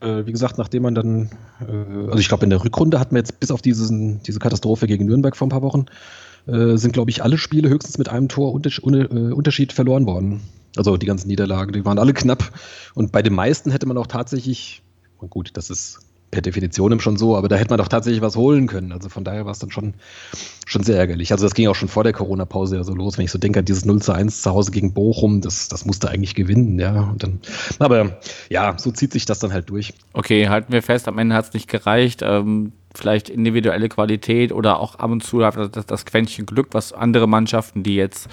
äh, 0.00 0.24
wie 0.24 0.32
gesagt, 0.32 0.56
nachdem 0.58 0.84
man 0.84 0.94
dann, 0.94 1.30
äh, 1.60 2.06
also 2.06 2.18
ich 2.18 2.28
glaube 2.28 2.44
in 2.44 2.50
der 2.50 2.64
Rückrunde 2.64 3.00
hatten 3.00 3.14
wir 3.14 3.20
jetzt 3.20 3.40
bis 3.40 3.50
auf 3.50 3.60
diesen, 3.60 4.22
diese 4.22 4.38
Katastrophe 4.38 4.86
gegen 4.86 5.06
Nürnberg 5.06 5.36
vor 5.36 5.46
ein 5.46 5.50
paar 5.50 5.62
Wochen, 5.62 5.86
äh, 6.46 6.76
sind 6.76 6.92
glaube 6.92 7.10
ich 7.10 7.22
alle 7.22 7.38
Spiele 7.38 7.68
höchstens 7.68 7.98
mit 7.98 8.08
einem 8.08 8.28
Tor 8.28 8.52
Unterschied, 8.52 8.84
äh, 8.86 9.32
Unterschied 9.32 9.72
verloren 9.72 10.06
worden. 10.06 10.40
Also 10.76 10.96
die 10.96 11.06
ganzen 11.06 11.28
Niederlagen, 11.28 11.72
die 11.72 11.84
waren 11.84 11.98
alle 11.98 12.14
knapp. 12.14 12.52
Und 12.94 13.12
bei 13.12 13.20
den 13.22 13.34
meisten 13.34 13.70
hätte 13.70 13.86
man 13.86 13.98
auch 13.98 14.06
tatsächlich, 14.06 14.82
gut, 15.28 15.50
das 15.54 15.70
ist 15.70 16.00
per 16.30 16.42
Definition 16.42 17.00
schon 17.00 17.16
so, 17.16 17.36
aber 17.36 17.48
da 17.48 17.56
hätte 17.56 17.70
man 17.70 17.78
doch 17.78 17.88
tatsächlich 17.88 18.20
was 18.20 18.36
holen 18.36 18.66
können. 18.66 18.92
Also 18.92 19.08
von 19.08 19.24
daher 19.24 19.44
war 19.44 19.52
es 19.52 19.58
dann 19.58 19.70
schon, 19.70 19.94
schon 20.66 20.82
sehr 20.82 20.98
ärgerlich. 20.98 21.32
Also 21.32 21.46
das 21.46 21.54
ging 21.54 21.68
auch 21.68 21.74
schon 21.74 21.88
vor 21.88 22.04
der 22.04 22.12
Corona-Pause 22.12 22.76
ja 22.76 22.84
so 22.84 22.94
los, 22.94 23.16
wenn 23.16 23.24
ich 23.24 23.30
so 23.30 23.38
denke, 23.38 23.62
dieses 23.62 23.84
0 23.84 24.02
zu 24.02 24.12
1 24.12 24.42
zu 24.42 24.50
Hause 24.50 24.70
gegen 24.70 24.92
Bochum, 24.92 25.40
das, 25.40 25.68
das 25.68 25.84
musste 25.86 26.10
eigentlich 26.10 26.34
gewinnen, 26.34 26.78
ja. 26.78 27.14
Dann, 27.18 27.40
aber 27.78 28.18
ja, 28.50 28.74
so 28.78 28.90
zieht 28.90 29.12
sich 29.12 29.24
das 29.24 29.38
dann 29.38 29.52
halt 29.52 29.70
durch. 29.70 29.94
Okay, 30.12 30.48
halten 30.48 30.72
wir 30.72 30.82
fest, 30.82 31.08
am 31.08 31.18
Ende 31.18 31.34
hat 31.34 31.46
es 31.46 31.52
nicht 31.54 31.68
gereicht. 31.68 32.20
Ähm, 32.22 32.72
vielleicht 32.98 33.28
individuelle 33.30 33.88
Qualität 33.88 34.52
oder 34.52 34.80
auch 34.80 34.96
ab 34.96 35.10
und 35.10 35.22
zu 35.22 35.38
das, 35.38 35.86
das 35.86 36.06
Quäntchen 36.06 36.46
Glück, 36.46 36.68
was 36.72 36.92
andere 36.92 37.26
Mannschaften, 37.26 37.82
die 37.82 37.94
jetzt 37.94 38.28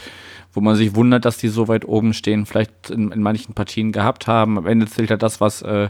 wo 0.55 0.61
man 0.61 0.75
sich 0.75 0.95
wundert, 0.95 1.25
dass 1.25 1.37
die 1.37 1.49
so 1.49 1.67
weit 1.67 1.85
oben 1.85 2.13
stehen, 2.13 2.45
vielleicht 2.45 2.89
in, 2.89 3.11
in 3.11 3.21
manchen 3.21 3.53
Partien 3.53 3.91
gehabt 3.91 4.25
haben. 4.25 4.57
Am 4.57 4.65
Ende 4.65 4.87
zählt 4.87 5.09
ja 5.09 5.17
das, 5.17 5.41
was, 5.41 5.61
äh, 5.61 5.89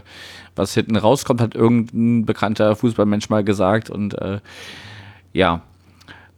was 0.56 0.74
hinten 0.74 0.96
rauskommt, 0.96 1.40
hat 1.40 1.54
irgendein 1.54 2.26
bekannter 2.26 2.74
Fußballmensch 2.74 3.30
mal 3.30 3.44
gesagt. 3.44 3.90
Und 3.90 4.20
äh, 4.20 4.40
ja, 5.32 5.62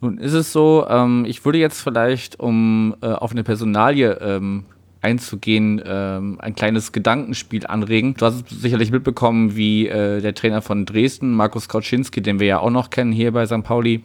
nun 0.00 0.18
ist 0.18 0.34
es 0.34 0.52
so, 0.52 0.86
ähm, 0.88 1.24
ich 1.26 1.44
würde 1.44 1.58
jetzt 1.58 1.80
vielleicht, 1.80 2.38
um 2.38 2.94
äh, 3.00 3.06
auf 3.06 3.32
eine 3.32 3.44
Personalie 3.44 4.12
ähm, 4.20 4.64
einzugehen, 5.00 5.80
ähm, 5.84 6.38
ein 6.40 6.54
kleines 6.54 6.92
Gedankenspiel 6.92 7.66
anregen. 7.66 8.14
Du 8.14 8.26
hast 8.26 8.48
sicherlich 8.48 8.90
mitbekommen, 8.90 9.56
wie 9.56 9.86
äh, 9.86 10.20
der 10.20 10.34
Trainer 10.34 10.62
von 10.62 10.86
Dresden, 10.86 11.32
Markus 11.32 11.68
Kauczynski, 11.68 12.20
den 12.20 12.40
wir 12.40 12.46
ja 12.46 12.58
auch 12.60 12.70
noch 12.70 12.90
kennen 12.90 13.12
hier 13.12 13.32
bei 13.32 13.46
St. 13.46 13.62
Pauli, 13.62 14.02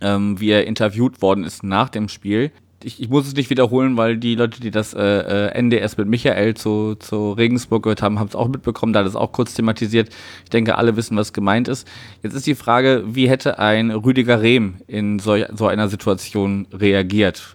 ähm, 0.00 0.40
wie 0.40 0.50
er 0.50 0.66
interviewt 0.66 1.22
worden 1.22 1.44
ist 1.44 1.62
nach 1.62 1.88
dem 1.88 2.08
Spiel. 2.08 2.50
Ich, 2.84 3.00
ich, 3.00 3.08
muss 3.08 3.28
es 3.28 3.34
nicht 3.36 3.48
wiederholen, 3.48 3.96
weil 3.96 4.16
die 4.16 4.34
Leute, 4.34 4.60
die 4.60 4.72
das 4.72 4.92
äh, 4.92 5.50
äh 5.50 5.76
erst 5.76 5.98
mit 5.98 6.08
Michael 6.08 6.54
zu, 6.54 6.96
zu 6.96 7.30
Regensburg 7.30 7.84
gehört 7.84 8.02
haben, 8.02 8.18
haben 8.18 8.26
es 8.26 8.34
auch 8.34 8.48
mitbekommen, 8.48 8.92
da 8.92 9.00
hat 9.00 9.06
es 9.06 9.14
auch 9.14 9.30
kurz 9.30 9.54
thematisiert. 9.54 10.08
Ich 10.42 10.50
denke, 10.50 10.76
alle 10.76 10.96
wissen, 10.96 11.16
was 11.16 11.32
gemeint 11.32 11.68
ist. 11.68 11.86
Jetzt 12.24 12.34
ist 12.34 12.46
die 12.46 12.56
Frage, 12.56 13.04
wie 13.06 13.28
hätte 13.28 13.60
ein 13.60 13.92
Rüdiger 13.92 14.42
Rehm 14.42 14.74
in 14.88 15.20
so, 15.20 15.36
so 15.54 15.68
einer 15.68 15.88
Situation 15.88 16.66
reagiert? 16.72 17.54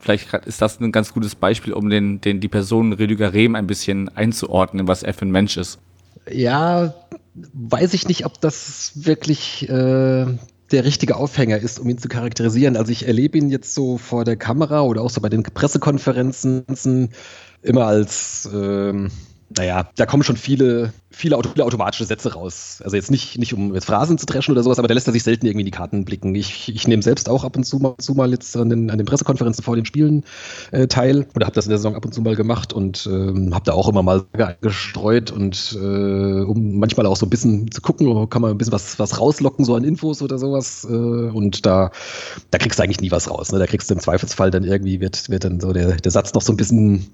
Vielleicht 0.00 0.32
ist 0.46 0.62
das 0.62 0.80
ein 0.80 0.92
ganz 0.92 1.12
gutes 1.12 1.34
Beispiel, 1.34 1.72
um 1.72 1.90
den, 1.90 2.20
den, 2.20 2.40
die 2.40 2.48
Person 2.48 2.92
Rüdiger 2.92 3.32
Rehm 3.32 3.54
ein 3.54 3.66
bisschen 3.66 4.08
einzuordnen, 4.16 4.86
was 4.86 5.02
er 5.02 5.14
für 5.14 5.26
ein 5.26 5.30
Mensch 5.30 5.56
ist. 5.56 5.78
Ja, 6.30 6.94
weiß 7.52 7.94
ich 7.94 8.06
nicht, 8.08 8.24
ob 8.26 8.40
das 8.40 8.92
wirklich 8.94 9.68
äh, 9.68 10.26
der 10.70 10.84
richtige 10.84 11.16
Aufhänger 11.16 11.58
ist, 11.58 11.78
um 11.78 11.88
ihn 11.88 11.98
zu 11.98 12.08
charakterisieren. 12.08 12.76
Also 12.76 12.92
ich 12.92 13.06
erlebe 13.06 13.38
ihn 13.38 13.48
jetzt 13.50 13.74
so 13.74 13.98
vor 13.98 14.24
der 14.24 14.36
Kamera 14.36 14.82
oder 14.82 15.02
auch 15.02 15.10
so 15.10 15.20
bei 15.20 15.28
den 15.28 15.42
Pressekonferenzen 15.42 16.64
immer 17.62 17.86
als, 17.86 18.48
ähm, 18.52 19.10
naja, 19.56 19.90
da 19.96 20.06
kommen 20.06 20.22
schon 20.22 20.36
viele 20.36 20.92
viele, 21.10 21.38
viele 21.52 21.64
automatische 21.64 22.04
Sätze 22.04 22.34
raus. 22.34 22.82
Also 22.84 22.96
jetzt 22.96 23.10
nicht, 23.10 23.38
nicht 23.38 23.54
um 23.54 23.74
jetzt 23.74 23.86
Phrasen 23.86 24.18
zu 24.18 24.26
dreschen 24.26 24.52
oder 24.52 24.62
sowas, 24.62 24.78
aber 24.78 24.88
der 24.88 24.94
lässt 24.94 25.06
er 25.06 25.12
sich 25.12 25.22
selten 25.22 25.46
irgendwie 25.46 25.62
in 25.62 25.66
die 25.66 25.72
Karten 25.72 26.04
blicken. 26.04 26.34
Ich, 26.34 26.68
ich 26.74 26.86
nehme 26.86 27.02
selbst 27.02 27.28
auch 27.28 27.44
ab 27.44 27.56
und 27.56 27.64
zu 27.64 27.78
mal, 27.78 27.94
zu 27.98 28.14
mal 28.14 28.30
jetzt 28.30 28.56
an 28.56 28.68
den, 28.68 28.90
an 28.90 28.98
den 28.98 29.06
Pressekonferenzen 29.06 29.64
vor 29.64 29.76
den 29.76 29.86
Spielen 29.86 30.24
äh, 30.70 30.86
teil 30.86 31.26
oder 31.34 31.46
habe 31.46 31.54
das 31.54 31.64
in 31.64 31.70
der 31.70 31.78
Saison 31.78 31.94
ab 31.94 32.04
und 32.04 32.12
zu 32.12 32.20
mal 32.20 32.36
gemacht 32.36 32.72
und 32.72 33.08
ähm, 33.10 33.54
habe 33.54 33.64
da 33.64 33.72
auch 33.72 33.88
immer 33.88 34.02
mal 34.02 34.24
gestreut 34.60 35.30
und 35.30 35.76
äh, 35.80 36.42
um 36.42 36.78
manchmal 36.78 37.06
auch 37.06 37.16
so 37.16 37.24
ein 37.24 37.30
bisschen 37.30 37.70
zu 37.70 37.80
gucken, 37.80 38.28
kann 38.28 38.42
man 38.42 38.50
ein 38.50 38.58
bisschen 38.58 38.72
was, 38.72 38.98
was 38.98 39.18
rauslocken, 39.18 39.64
so 39.64 39.74
an 39.74 39.84
Infos 39.84 40.20
oder 40.20 40.38
sowas. 40.38 40.86
Äh, 40.88 40.92
und 40.92 41.64
da, 41.64 41.90
da 42.50 42.58
kriegst 42.58 42.78
du 42.78 42.82
eigentlich 42.82 43.00
nie 43.00 43.10
was 43.10 43.30
raus. 43.30 43.50
Ne? 43.50 43.58
Da 43.58 43.66
kriegst 43.66 43.88
du 43.88 43.94
im 43.94 44.00
Zweifelsfall 44.00 44.50
dann 44.50 44.64
irgendwie, 44.64 45.00
wird, 45.00 45.30
wird 45.30 45.44
dann 45.44 45.60
so 45.60 45.72
der, 45.72 45.96
der 45.96 46.12
Satz 46.12 46.34
noch 46.34 46.42
so 46.42 46.52
ein 46.52 46.56
bisschen 46.56 47.06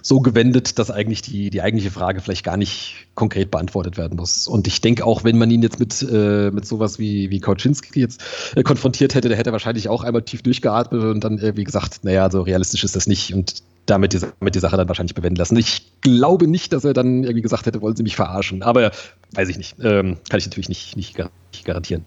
so 0.00 0.20
gewendet, 0.20 0.78
dass 0.78 0.90
eigentlich 0.90 1.22
die, 1.22 1.50
die 1.50 1.60
eigentliche 1.60 1.90
Frage 1.90 2.20
vielleicht 2.20 2.44
gar 2.44 2.56
nicht 2.56 3.08
konkret 3.14 3.41
beantwortet 3.50 3.96
werden 3.96 4.16
muss. 4.16 4.46
Und 4.46 4.66
ich 4.66 4.80
denke 4.80 5.04
auch, 5.04 5.24
wenn 5.24 5.38
man 5.38 5.50
ihn 5.50 5.62
jetzt 5.62 5.78
mit, 5.80 6.02
äh, 6.02 6.50
mit 6.50 6.66
sowas 6.66 6.98
wie, 6.98 7.30
wie 7.30 7.40
Kauczynski 7.40 8.00
jetzt 8.00 8.22
äh, 8.54 8.62
konfrontiert 8.62 9.14
hätte, 9.14 9.28
der 9.28 9.38
hätte 9.38 9.52
wahrscheinlich 9.52 9.88
auch 9.88 10.04
einmal 10.04 10.22
tief 10.22 10.42
durchgeatmet 10.42 11.02
und 11.02 11.24
dann 11.24 11.38
irgendwie 11.38 11.64
gesagt, 11.64 12.04
naja, 12.04 12.30
so 12.30 12.42
realistisch 12.42 12.84
ist 12.84 12.96
das 12.96 13.06
nicht 13.06 13.34
und 13.34 13.62
damit 13.86 14.12
die, 14.12 14.20
damit 14.38 14.54
die 14.54 14.60
Sache 14.60 14.76
dann 14.76 14.88
wahrscheinlich 14.88 15.14
bewenden 15.14 15.36
lassen. 15.36 15.56
Ich 15.56 15.90
glaube 16.02 16.46
nicht, 16.46 16.72
dass 16.72 16.84
er 16.84 16.92
dann 16.92 17.24
irgendwie 17.24 17.42
gesagt 17.42 17.66
hätte, 17.66 17.82
wollen 17.82 17.96
sie 17.96 18.02
mich 18.02 18.16
verarschen. 18.16 18.62
Aber 18.62 18.92
weiß 19.32 19.48
ich 19.48 19.56
nicht. 19.56 19.76
Ähm, 19.82 20.18
kann 20.28 20.38
ich 20.38 20.46
natürlich 20.46 20.68
nicht, 20.68 20.96
nicht, 20.96 21.16
garantieren. 21.64 22.04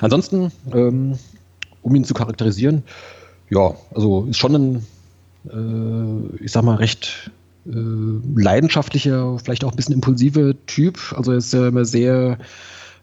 Ansonsten, 0.00 0.52
ähm, 0.72 1.18
um 1.82 1.94
ihn 1.94 2.04
zu 2.04 2.14
charakterisieren, 2.14 2.82
ja, 3.50 3.74
also 3.94 4.26
ist 4.28 4.38
schon 4.38 4.54
ein, 4.54 4.86
äh, 5.50 6.44
ich 6.44 6.52
sag 6.52 6.62
mal, 6.62 6.76
recht 6.76 7.30
äh, 7.36 7.37
leidenschaftlicher, 7.70 9.38
vielleicht 9.38 9.64
auch 9.64 9.72
ein 9.72 9.76
bisschen 9.76 9.94
impulsiver 9.94 10.54
Typ. 10.66 11.14
Also 11.16 11.32
er 11.32 11.38
ist 11.38 11.52
ja 11.52 11.68
immer 11.68 11.84
sehr 11.84 12.38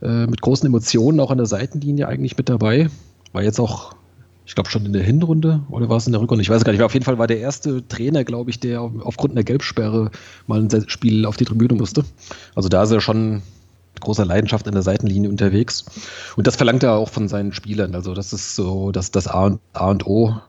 äh, 0.02 0.28
mit 0.28 0.42
großen 0.42 0.66
Emotionen 0.66 1.20
auch 1.20 1.32
an 1.32 1.38
der 1.38 1.48
Seitenlinie 1.48 2.08
eigentlich 2.08 2.38
mit 2.38 2.50
dabei. 2.50 2.90
War 3.32 3.44
jetzt 3.44 3.60
auch, 3.60 3.94
ich 4.46 4.56
glaube, 4.56 4.70
schon 4.70 4.86
in 4.86 4.94
der 4.94 5.04
Hinrunde 5.04 5.62
oder 5.70 5.90
war 5.90 5.98
es 5.98 6.08
in 6.08 6.14
der 6.14 6.22
Rückrunde? 6.22 6.42
Ich 6.42 6.50
weiß 6.50 6.64
gar 6.64 6.72
nicht. 6.72 6.82
Auf 6.82 6.94
jeden 6.94 7.06
Fall 7.06 7.18
war 7.18 7.28
der 7.28 7.40
erste 7.40 7.88
Trainer, 7.88 8.24
glaube 8.24 8.50
ich, 8.50 8.60
der 8.60 8.82
aufgrund 8.82 9.34
einer 9.34 9.44
Gelbsperre 9.44 10.12
mal 10.48 10.62
ein 10.62 10.90
Spiel 10.90 11.26
auf 11.26 11.38
die 11.38 11.46
Tribüne 11.46 11.76
musste. 11.76 12.04
Also 12.56 12.70
da 12.70 12.84
ist 12.84 12.92
er 12.92 13.02
schon 13.02 13.44
mit 13.94 14.02
großer 14.02 14.26
Leidenschaft 14.26 14.68
an 14.68 14.74
der 14.74 14.84
Seitenlinie 14.84 15.30
unterwegs. 15.30 15.86
Und 16.36 16.48
das 16.48 16.56
verlangt 16.56 16.84
er 16.84 16.94
auch 16.94 17.10
von 17.10 17.28
seinen 17.28 17.54
Spielern. 17.54 17.96
Also 17.96 18.14
das 18.14 18.34
ist 18.34 18.56
so 18.56 18.92
das, 18.92 19.12
das 19.12 19.28
A, 19.28 19.46
und, 19.46 19.60
A 19.74 19.90
und 19.90 20.08
O 20.08 20.30
äh, 20.30 20.40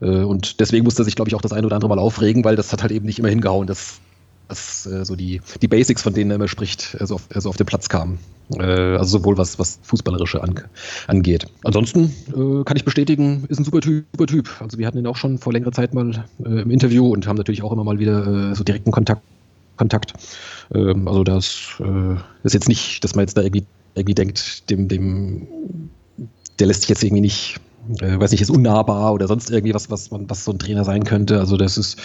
und 0.00 0.60
deswegen 0.60 0.84
musste 0.84 1.02
er 1.02 1.04
sich, 1.04 1.14
glaube 1.14 1.28
ich, 1.28 1.34
auch 1.34 1.42
das 1.42 1.52
eine 1.52 1.66
oder 1.66 1.76
andere 1.76 1.88
Mal 1.90 1.98
aufregen, 1.98 2.44
weil 2.44 2.56
das 2.56 2.72
hat 2.72 2.82
halt 2.82 2.92
eben 2.92 3.06
nicht 3.06 3.18
immer 3.18 3.28
hingehauen, 3.28 3.66
dass, 3.66 4.00
dass 4.48 4.86
äh, 4.86 5.04
so 5.04 5.14
die, 5.16 5.40
die 5.60 5.68
Basics, 5.68 6.02
von 6.02 6.14
denen 6.14 6.30
er 6.30 6.36
immer 6.36 6.48
spricht, 6.48 6.96
also 6.98 7.16
auf, 7.16 7.28
also 7.34 7.48
auf 7.48 7.56
den 7.56 7.66
Platz 7.66 7.88
kamen. 7.88 8.18
Äh, 8.54 8.62
also 8.62 9.18
sowohl 9.18 9.36
was, 9.38 9.58
was 9.58 9.78
Fußballerische 9.82 10.42
an, 10.42 10.54
angeht. 11.06 11.46
Ansonsten 11.64 12.14
kann 12.64 12.76
ich 12.76 12.84
bestätigen, 12.84 13.44
ist 13.48 13.58
ein 13.58 13.64
super 13.64 13.80
Typ, 13.80 14.06
super 14.12 14.26
Typ. 14.26 14.50
Also 14.60 14.78
wir 14.78 14.86
hatten 14.86 14.98
ihn 14.98 15.06
auch 15.06 15.16
schon 15.16 15.38
vor 15.38 15.52
längerer 15.52 15.72
Zeit 15.72 15.94
mal 15.94 16.24
im 16.38 16.70
Interview 16.70 17.12
und 17.12 17.26
haben 17.26 17.36
natürlich 17.36 17.62
auch 17.62 17.72
immer 17.72 17.84
mal 17.84 17.98
wieder 17.98 18.54
so 18.54 18.64
direkten 18.64 18.90
Kontakt. 18.90 19.22
Kontakt. 19.80 20.12
Ähm, 20.74 21.08
also 21.08 21.24
das 21.24 21.80
ist 22.44 22.52
jetzt 22.52 22.68
nicht, 22.68 23.02
dass 23.02 23.14
man 23.14 23.24
jetzt 23.24 23.36
da 23.36 23.40
irgendwie, 23.40 23.64
irgendwie 23.94 24.14
denkt, 24.14 24.68
dem, 24.68 24.88
dem, 24.88 25.46
der 26.58 26.66
lässt 26.66 26.82
sich 26.82 26.90
jetzt 26.90 27.02
irgendwie 27.02 27.22
nicht 27.22 27.56
äh, 28.00 28.18
weiß 28.18 28.30
nicht, 28.30 28.40
ist 28.40 28.50
unnahbar 28.50 29.12
oder 29.12 29.26
sonst 29.26 29.50
irgendwie 29.50 29.74
was, 29.74 29.90
was 29.90 30.10
man, 30.10 30.28
was 30.28 30.44
so 30.44 30.52
ein 30.52 30.58
Trainer 30.58 30.84
sein 30.84 31.04
könnte. 31.04 31.38
Also 31.38 31.56
dass 31.56 31.76
es 31.76 31.96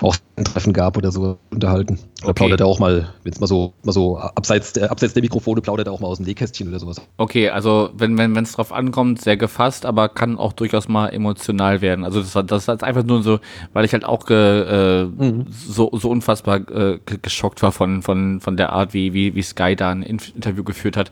auch 0.00 0.16
ein 0.36 0.44
Treffen 0.44 0.72
gab 0.72 0.96
oder 0.96 1.12
so 1.12 1.38
unterhalten. 1.50 1.98
Oder 2.22 2.30
okay. 2.30 2.32
plaudert 2.34 2.60
er 2.60 2.66
auch 2.66 2.78
mal, 2.78 3.08
wenn 3.22 3.32
es 3.32 3.40
mal 3.40 3.46
so, 3.46 3.72
mal 3.82 3.92
so 3.92 4.18
abseits 4.18 4.72
der, 4.72 4.90
abseits 4.90 5.14
der 5.14 5.22
Mikrofone 5.22 5.60
plaudert 5.60 5.88
er 5.88 5.92
auch 5.92 6.00
mal 6.00 6.08
aus 6.08 6.18
dem 6.18 6.26
Nähkästchen 6.26 6.68
oder 6.68 6.78
sowas. 6.78 7.00
Okay, 7.16 7.48
also 7.50 7.90
wenn 7.94 8.16
wenn 8.18 8.36
es 8.36 8.52
drauf 8.52 8.72
ankommt, 8.72 9.20
sehr 9.20 9.36
gefasst, 9.36 9.84
aber 9.86 10.08
kann 10.08 10.38
auch 10.38 10.52
durchaus 10.52 10.88
mal 10.88 11.08
emotional 11.08 11.80
werden. 11.80 12.04
Also 12.04 12.20
das, 12.20 12.32
das 12.46 12.68
ist 12.68 12.84
einfach 12.84 13.04
nur 13.04 13.22
so, 13.22 13.40
weil 13.72 13.84
ich 13.84 13.92
halt 13.92 14.04
auch 14.04 14.28
äh, 14.30 15.04
mhm. 15.04 15.46
so, 15.50 15.90
so 15.92 16.10
unfassbar 16.10 16.68
äh, 16.70 16.98
geschockt 17.20 17.62
war 17.62 17.72
von, 17.72 18.02
von, 18.02 18.40
von 18.40 18.56
der 18.56 18.72
Art, 18.72 18.94
wie, 18.94 19.12
wie, 19.12 19.34
wie 19.34 19.42
Sky 19.42 19.76
da 19.76 19.90
ein 19.90 20.02
Interview 20.02 20.64
geführt 20.64 20.96
hat. 20.96 21.10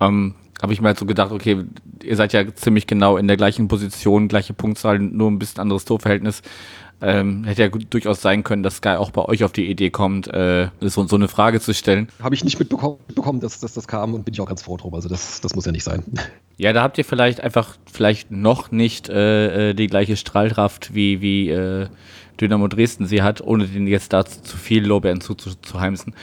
Ähm, 0.00 0.34
habe 0.62 0.72
ich 0.72 0.80
mir 0.80 0.88
halt 0.88 0.98
so 0.98 1.06
gedacht, 1.06 1.32
okay, 1.32 1.64
ihr 2.04 2.16
seid 2.16 2.32
ja 2.32 2.54
ziemlich 2.54 2.86
genau 2.86 3.16
in 3.16 3.26
der 3.26 3.36
gleichen 3.36 3.66
Position, 3.66 4.28
gleiche 4.28 4.54
Punktzahl, 4.54 5.00
nur 5.00 5.28
ein 5.28 5.38
bisschen 5.40 5.60
anderes 5.60 5.84
Torverhältnis. 5.84 6.40
Ähm, 7.00 7.42
hätte 7.42 7.62
ja 7.62 7.68
durchaus 7.68 8.22
sein 8.22 8.44
können, 8.44 8.62
dass 8.62 8.76
Sky 8.76 8.90
auch 8.90 9.10
bei 9.10 9.24
euch 9.24 9.42
auf 9.42 9.50
die 9.50 9.68
Idee 9.68 9.90
kommt, 9.90 10.28
äh, 10.28 10.68
so, 10.80 11.04
so 11.04 11.16
eine 11.16 11.26
Frage 11.26 11.60
zu 11.60 11.74
stellen. 11.74 12.06
Habe 12.22 12.36
ich 12.36 12.44
nicht 12.44 12.60
mitbekommen, 12.60 13.40
dass, 13.40 13.58
dass, 13.58 13.74
das 13.74 13.88
kam 13.88 14.14
und 14.14 14.24
bin 14.24 14.34
ich 14.34 14.40
auch 14.40 14.46
ganz 14.46 14.62
froh 14.62 14.76
drum. 14.76 14.94
Also 14.94 15.08
das, 15.08 15.40
das 15.40 15.56
muss 15.56 15.66
ja 15.66 15.72
nicht 15.72 15.84
sein. 15.84 16.04
Ja, 16.58 16.74
da 16.74 16.82
habt 16.82 16.98
ihr 16.98 17.04
vielleicht 17.04 17.40
einfach 17.40 17.76
vielleicht 17.90 18.30
noch 18.30 18.70
nicht 18.70 19.08
äh, 19.08 19.70
äh 19.70 19.74
die 19.74 19.86
gleiche 19.86 20.16
Strahlkraft 20.16 20.94
wie, 20.94 21.20
wie 21.22 21.48
äh, 21.48 21.88
Dynamo 22.40 22.68
Dresden 22.68 23.06
sie 23.06 23.22
hat, 23.22 23.40
ohne 23.40 23.66
den 23.66 23.86
jetzt 23.86 24.12
da 24.12 24.24
zu 24.24 24.58
viel 24.58 24.86
Lorbeeren 24.86 25.22
zuzuheimsen. 25.22 26.14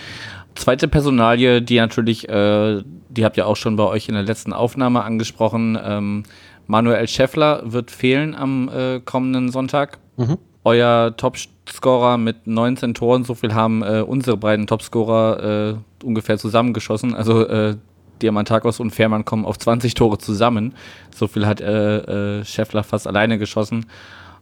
Zweite 0.60 0.90
Personalie, 0.90 1.62
die 1.62 1.78
natürlich, 1.78 2.28
äh, 2.28 2.84
die 3.08 3.24
habt 3.24 3.38
ihr 3.38 3.48
auch 3.48 3.56
schon 3.56 3.78
bei 3.78 3.86
euch 3.86 4.10
in 4.10 4.14
der 4.14 4.24
letzten 4.24 4.52
Aufnahme 4.52 5.04
angesprochen. 5.06 5.80
Ähm, 5.82 6.24
Manuel 6.68 7.08
Scheffler 7.08 7.62
wird 7.64 7.92
fehlen 7.92 8.36
am 8.36 8.68
äh, 8.68 9.00
kommenden 9.00 9.54
Sonntag. 9.54 10.00
Mhm. 10.18 10.38
Euer 10.66 11.16
Topscorer 11.16 12.18
mit 12.18 12.46
19 12.46 12.94
Toren, 12.94 13.24
so 13.24 13.36
viel 13.36 13.54
haben 13.54 13.84
äh, 13.84 14.02
unsere 14.02 14.36
beiden 14.36 14.68
Topscorer 14.68 15.78
äh, 16.04 16.06
ungefähr 16.06 16.38
zusammengeschossen. 16.38 17.16
Also 17.16 17.48
äh, 17.48 17.78
Diamantakos 18.22 18.82
und 18.82 18.92
Fährmann 18.92 19.24
kommen 19.24 19.46
auf 19.46 19.58
20 19.58 19.94
Tore 19.94 20.18
zusammen. 20.18 20.74
So 21.16 21.28
viel 21.28 21.48
hat 21.48 21.62
äh, 21.62 22.44
Scheffler 22.44 22.84
fast 22.84 23.08
alleine 23.08 23.38
geschossen 23.38 23.86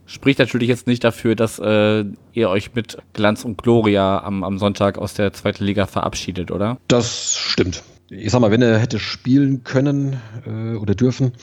spricht 0.07 0.39
natürlich 0.39 0.69
jetzt 0.69 0.87
nicht 0.87 1.03
dafür, 1.03 1.35
dass 1.35 1.59
äh, 1.59 2.05
ihr 2.33 2.49
euch 2.49 2.73
mit 2.73 2.97
Glanz 3.13 3.45
und 3.45 3.61
Gloria 3.61 4.23
am, 4.23 4.43
am 4.43 4.57
Sonntag 4.57 4.97
aus 4.97 5.13
der 5.13 5.33
zweiten 5.33 5.63
Liga 5.63 5.85
verabschiedet, 5.85 6.49
oder? 6.49 6.77
Das 6.87 7.35
stimmt. 7.35 7.83
Ich 8.09 8.31
sag 8.31 8.39
mal, 8.39 8.49
wenn 8.49 8.61
er 8.61 8.79
hätte 8.79 8.99
spielen 8.99 9.63
können 9.63 10.19
äh, 10.45 10.75
oder 10.75 10.95
dürfen, 10.95 11.33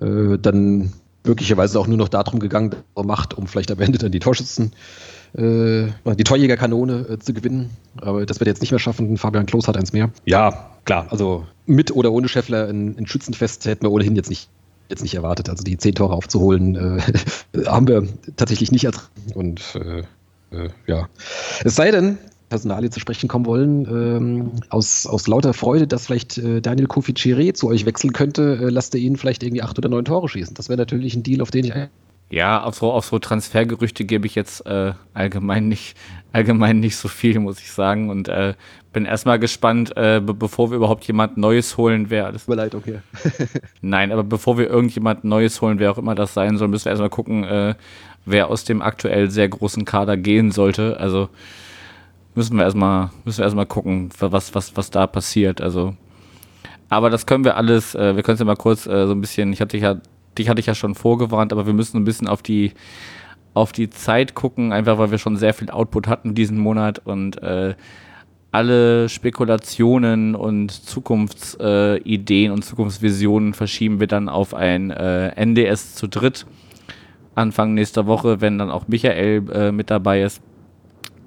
äh, 0.00 0.38
dann 0.38 0.92
möglicherweise 1.24 1.78
auch 1.78 1.86
nur 1.86 1.98
noch 1.98 2.08
darum 2.08 2.38
gegangen, 2.38 2.76
er 2.94 3.04
macht, 3.04 3.34
um 3.34 3.46
vielleicht 3.46 3.70
am 3.70 3.80
Ende 3.80 3.98
dann 3.98 4.12
die 4.12 4.20
Torschützen, 4.20 4.72
äh, 5.34 5.88
die 6.14 6.24
Torjägerkanone 6.24 7.06
äh, 7.10 7.18
zu 7.18 7.34
gewinnen. 7.34 7.70
Aber 8.00 8.24
das 8.24 8.38
wird 8.38 8.46
er 8.46 8.52
jetzt 8.52 8.60
nicht 8.60 8.70
mehr 8.70 8.78
schaffen. 8.78 9.16
Fabian 9.16 9.46
Klos 9.46 9.66
hat 9.66 9.76
eins 9.76 9.92
mehr. 9.92 10.10
Ja, 10.24 10.70
klar. 10.84 11.08
Also 11.10 11.46
mit 11.66 11.90
oder 11.90 12.12
ohne 12.12 12.28
Scheffler 12.28 12.68
ein, 12.68 12.96
ein 12.96 13.06
Schützenfest 13.06 13.66
hätten 13.66 13.84
wir 13.84 13.90
ohnehin 13.90 14.16
jetzt 14.16 14.30
nicht 14.30 14.48
jetzt 14.88 15.02
nicht 15.02 15.14
erwartet. 15.14 15.48
Also 15.48 15.64
die 15.64 15.76
zehn 15.76 15.94
Tore 15.94 16.14
aufzuholen, 16.14 16.76
äh, 16.76 17.00
haben 17.66 17.88
wir 17.88 18.06
tatsächlich 18.36 18.72
nicht 18.72 18.84
ertragen. 18.84 19.08
Und 19.34 19.60
äh, 19.74 20.02
äh, 20.56 20.68
ja. 20.86 21.08
Es 21.64 21.76
sei 21.76 21.90
denn, 21.90 22.18
Personalie 22.48 22.90
zu 22.90 23.00
sprechen 23.00 23.28
kommen 23.28 23.46
wollen, 23.46 23.86
ähm, 23.86 24.52
aus, 24.70 25.06
aus 25.06 25.26
lauter 25.26 25.52
Freude, 25.52 25.86
dass 25.86 26.06
vielleicht 26.06 26.38
äh, 26.38 26.60
Daniel 26.60 26.86
Kofi 26.86 27.14
zu 27.14 27.68
euch 27.68 27.84
wechseln 27.84 28.12
könnte, 28.12 28.58
äh, 28.62 28.70
lasst 28.70 28.94
ihr 28.94 29.00
ihn 29.00 29.16
vielleicht 29.16 29.42
irgendwie 29.42 29.62
acht 29.62 29.78
oder 29.78 29.88
neun 29.88 30.04
Tore 30.04 30.28
schießen. 30.28 30.54
Das 30.54 30.68
wäre 30.68 30.78
natürlich 30.78 31.14
ein 31.14 31.22
Deal, 31.22 31.42
auf 31.42 31.50
den 31.50 31.64
ich 31.64 31.74
ja, 32.30 32.62
auf 32.62 32.76
so, 32.76 32.92
auf 32.92 33.06
so 33.06 33.18
Transfergerüchte 33.18 34.04
gebe 34.04 34.26
ich 34.26 34.34
jetzt 34.34 34.66
äh, 34.66 34.92
allgemein 35.14 35.68
nicht 35.68 35.96
allgemein 36.32 36.80
nicht 36.80 36.96
so 36.96 37.08
viel, 37.08 37.38
muss 37.40 37.60
ich 37.60 37.72
sagen. 37.72 38.10
Und 38.10 38.28
äh, 38.28 38.54
bin 38.92 39.04
erstmal 39.04 39.38
gespannt, 39.38 39.96
äh, 39.96 40.20
be 40.20 40.34
bevor 40.34 40.70
wir 40.70 40.76
überhaupt 40.76 41.04
jemand 41.04 41.36
Neues 41.36 41.76
holen, 41.76 42.10
wer 42.10 42.32
das. 42.32 42.46
Tut 42.46 42.56
mir 42.56 42.62
leid, 42.62 42.74
okay. 42.74 43.00
Nein, 43.80 44.12
aber 44.12 44.24
bevor 44.24 44.58
wir 44.58 44.68
irgendjemand 44.68 45.24
Neues 45.24 45.60
holen, 45.60 45.78
wer 45.78 45.90
auch 45.90 45.98
immer 45.98 46.14
das 46.14 46.34
sein 46.34 46.56
soll, 46.56 46.68
müssen 46.68 46.86
wir 46.86 46.90
erstmal 46.90 47.10
gucken, 47.10 47.44
äh, 47.44 47.74
wer 48.24 48.48
aus 48.48 48.64
dem 48.64 48.82
aktuell 48.82 49.30
sehr 49.30 49.48
großen 49.48 49.84
Kader 49.84 50.16
gehen 50.16 50.50
sollte. 50.50 50.98
Also 51.00 51.28
müssen 52.34 52.56
wir 52.56 52.64
erstmal, 52.64 53.10
müssen 53.24 53.38
wir 53.38 53.44
erstmal 53.44 53.66
gucken, 53.66 54.10
was, 54.18 54.54
was, 54.54 54.76
was 54.76 54.90
da 54.90 55.06
passiert. 55.06 55.60
Also, 55.60 55.96
aber 56.88 57.10
das 57.10 57.26
können 57.26 57.44
wir 57.44 57.56
alles, 57.56 57.94
äh, 57.94 58.16
wir 58.16 58.22
können 58.22 58.34
es 58.34 58.40
ja 58.40 58.46
mal 58.46 58.56
kurz 58.56 58.86
äh, 58.86 59.06
so 59.06 59.12
ein 59.12 59.20
bisschen, 59.20 59.52
ich 59.52 59.60
hatte 59.60 59.76
dich 59.76 59.82
ja, 59.82 59.96
dich 60.36 60.48
hatte 60.48 60.60
ich 60.60 60.66
ja 60.66 60.74
schon 60.74 60.94
vorgewarnt, 60.94 61.52
aber 61.52 61.66
wir 61.66 61.72
müssen 61.72 61.96
ein 61.96 62.04
bisschen 62.04 62.28
auf 62.28 62.42
die, 62.42 62.72
auf 63.54 63.72
die 63.72 63.90
Zeit 63.90 64.34
gucken, 64.34 64.72
einfach 64.72 64.98
weil 64.98 65.10
wir 65.10 65.18
schon 65.18 65.36
sehr 65.36 65.54
viel 65.54 65.70
Output 65.70 66.06
hatten 66.06 66.34
diesen 66.34 66.58
Monat 66.58 67.00
und 67.04 67.42
äh, 67.42 67.74
alle 68.50 69.08
Spekulationen 69.08 70.34
und 70.34 70.70
Zukunftsideen 70.72 72.50
und 72.50 72.64
Zukunftsvisionen 72.64 73.52
verschieben 73.52 74.00
wir 74.00 74.06
dann 74.06 74.28
auf 74.28 74.54
ein 74.54 74.90
äh, 74.90 75.28
NDS 75.36 75.94
zu 75.94 76.08
dritt 76.08 76.46
Anfang 77.34 77.74
nächster 77.74 78.06
Woche, 78.06 78.40
wenn 78.40 78.58
dann 78.58 78.70
auch 78.70 78.88
Michael 78.88 79.48
äh, 79.52 79.72
mit 79.72 79.90
dabei 79.90 80.22
ist 80.22 80.42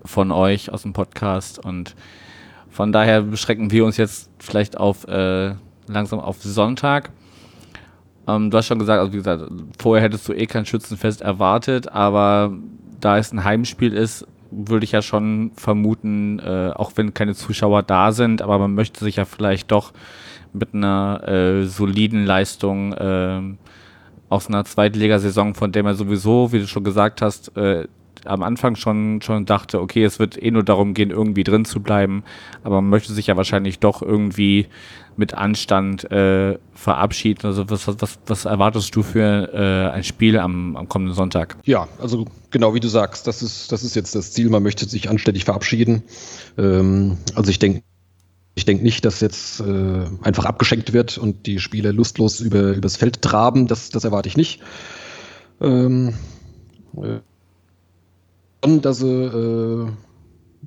von 0.04 0.32
euch 0.32 0.72
aus 0.72 0.82
dem 0.82 0.94
Podcast. 0.94 1.58
Und 1.64 1.96
von 2.70 2.92
daher 2.92 3.22
beschränken 3.22 3.72
wir 3.72 3.86
uns 3.86 3.98
jetzt 3.98 4.30
vielleicht 4.40 4.78
auf 4.78 5.08
äh, 5.08 5.54
langsam 5.88 6.20
auf 6.20 6.42
Sonntag. 6.42 7.12
Ähm, 8.36 8.52
du 8.52 8.58
hast 8.58 8.68
schon 8.68 8.80
gesagt, 8.80 9.00
also 9.00 9.14
wie 9.14 9.18
gesagt, 9.18 9.44
vorher 9.80 10.04
hättest 10.04 10.28
du 10.28 10.34
eh 10.34 10.46
kein 10.46 10.66
Schützenfest 10.66 11.22
erwartet, 11.22 11.92
aber 11.92 12.54
da 13.00 13.18
es 13.18 13.32
ein 13.32 13.44
Heimspiel 13.44 13.94
ist, 13.94 14.26
würde 14.52 14.84
ich 14.84 14.92
ja 14.92 15.02
schon 15.02 15.52
vermuten, 15.56 16.40
äh, 16.40 16.72
auch 16.76 16.92
wenn 16.96 17.14
keine 17.14 17.36
Zuschauer 17.36 17.84
da 17.84 18.12
sind, 18.12 18.42
aber 18.42 18.60
man 18.60 18.76
möchte 18.76 19.04
sich 19.04 19.16
ja 19.16 19.26
vielleicht 19.26 19.72
doch 19.72 19.94
mit 20.54 20.74
einer 20.74 21.28
äh, 21.28 21.66
soliden 21.66 22.26
Leistung 22.26 22.94
äh, 22.94 23.42
aus 24.30 24.48
einer 24.48 24.66
Zweitligasaison, 24.66 25.56
von 25.56 25.72
der 25.72 25.84
man 25.84 25.96
sowieso, 25.96 26.52
wie 26.52 26.60
du 26.60 26.68
schon 26.68 26.84
gesagt 26.84 27.22
hast, 27.22 27.56
äh, 27.58 27.88
am 28.26 28.44
Anfang 28.44 28.76
schon, 28.76 29.22
schon 29.22 29.46
dachte, 29.46 29.82
okay, 29.82 30.04
es 30.04 30.20
wird 30.20 30.42
eh 30.42 30.52
nur 30.52 30.64
darum 30.64 30.94
gehen, 30.94 31.12
irgendwie 31.12 31.44
drin 31.44 31.66
zu 31.66 31.82
bleiben, 31.82 32.24
aber 32.64 32.82
man 32.82 32.90
möchte 32.90 33.14
sich 33.14 33.28
ja 33.28 33.38
wahrscheinlich 33.38 33.80
doch 33.80 34.02
irgendwie 34.02 34.68
mit 35.18 35.34
Anstand 35.34 36.10
äh, 36.12 36.58
verabschieden. 36.74 37.46
Also 37.46 37.70
was, 37.70 37.88
was, 37.88 38.20
was 38.26 38.46
erwartest 38.46 38.96
du 38.96 39.04
für 39.04 39.54
äh, 39.54 39.92
ein 39.92 40.04
Spiel 40.04 40.40
am, 40.40 40.76
am 40.76 40.88
kommenden 40.88 41.16
Sonntag? 41.16 41.58
Ja, 41.64 41.88
also 42.00 42.26
genau 42.50 42.74
wie 42.74 42.80
du 42.80 42.88
sagst, 42.88 43.28
das 43.28 43.44
ist, 43.44 43.72
das 43.72 43.84
ist 43.84 43.96
jetzt 43.96 44.16
das 44.16 44.32
Ziel, 44.32 44.50
man 44.50 44.64
möchte 44.64 44.86
sich 44.88 45.10
anständig 45.10 45.46
verabschieden. 45.46 46.04
Ähm, 46.58 47.18
also 47.36 47.50
ich 47.52 47.60
denke, 47.60 47.84
ich 48.56 48.66
denke 48.66 48.84
nicht, 48.84 49.06
dass 49.06 49.22
jetzt 49.22 49.62
äh, 49.62 50.06
einfach 50.22 50.46
abgeschenkt 50.46 50.94
wird 50.94 51.18
und 51.18 51.46
die 51.46 51.60
Spieler 51.60 51.94
lustlos 51.94 52.40
über, 52.40 52.74
übers 52.74 52.98
Feld 52.98 53.22
traben. 53.22 53.68
Das, 53.68 53.90
das 53.90 54.04
erwarte 54.04 54.28
ich 54.28 54.38
nicht. 54.38 54.62
Ähm, 55.62 56.14
äh, 56.98 57.20
dass 58.62 59.00
sie 59.00 59.08
äh, 59.08 59.88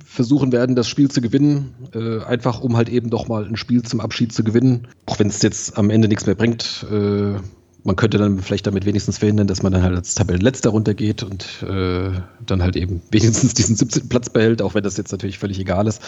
versuchen 0.03 0.51
werden, 0.51 0.75
das 0.75 0.87
Spiel 0.87 1.09
zu 1.09 1.21
gewinnen, 1.21 1.73
äh, 1.93 2.23
einfach 2.23 2.59
um 2.59 2.75
halt 2.75 2.89
eben 2.89 3.09
doch 3.09 3.27
mal 3.27 3.45
ein 3.45 3.55
Spiel 3.55 3.83
zum 3.83 4.01
Abschied 4.01 4.33
zu 4.33 4.43
gewinnen. 4.43 4.87
Auch 5.05 5.19
wenn 5.19 5.27
es 5.27 5.41
jetzt 5.41 5.77
am 5.77 5.89
Ende 5.89 6.07
nichts 6.07 6.25
mehr 6.25 6.35
bringt. 6.35 6.85
Äh, 6.91 7.35
man 7.83 7.95
könnte 7.95 8.17
dann 8.17 8.39
vielleicht 8.39 8.65
damit 8.65 8.85
wenigstens 8.85 9.19
verhindern, 9.19 9.45
dass 9.45 9.61
man 9.61 9.71
dann 9.71 9.83
halt 9.83 9.95
als 9.95 10.15
Tabellenletzter 10.15 10.71
runtergeht 10.71 11.21
und 11.21 11.45
äh, 11.61 12.11
dann 12.45 12.63
halt 12.63 12.75
eben 12.75 13.01
wenigstens 13.11 13.53
diesen 13.53 13.75
17. 13.75 14.09
Platz 14.09 14.29
behält, 14.29 14.61
auch 14.61 14.73
wenn 14.73 14.83
das 14.83 14.97
jetzt 14.97 15.11
natürlich 15.11 15.37
völlig 15.37 15.59
egal 15.59 15.87
ist. 15.87 16.01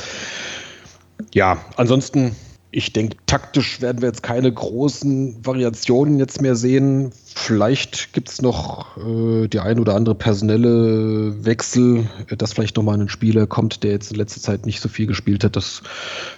Ja, 1.33 1.57
ansonsten 1.77 2.35
ich 2.77 2.93
denke, 2.93 3.17
taktisch 3.25 3.81
werden 3.81 4.03
wir 4.03 4.09
jetzt 4.09 4.21
keine 4.21 4.53
großen 4.53 5.43
Variationen 5.43 6.19
jetzt 6.19 6.43
mehr 6.43 6.55
sehen. 6.55 7.11
Vielleicht 7.33 8.13
gibt 8.13 8.29
es 8.29 8.39
noch 8.39 8.95
äh, 8.97 9.47
die 9.47 9.59
ein 9.59 9.79
oder 9.79 9.95
andere 9.95 10.13
personelle 10.13 11.43
Wechsel, 11.43 12.07
dass 12.37 12.53
vielleicht 12.53 12.77
nochmal 12.77 13.01
ein 13.01 13.09
Spieler 13.09 13.47
kommt, 13.47 13.81
der 13.83 13.93
jetzt 13.93 14.11
in 14.11 14.17
letzter 14.17 14.41
Zeit 14.41 14.67
nicht 14.67 14.79
so 14.79 14.89
viel 14.89 15.07
gespielt 15.07 15.43
hat. 15.43 15.55
Das 15.55 15.81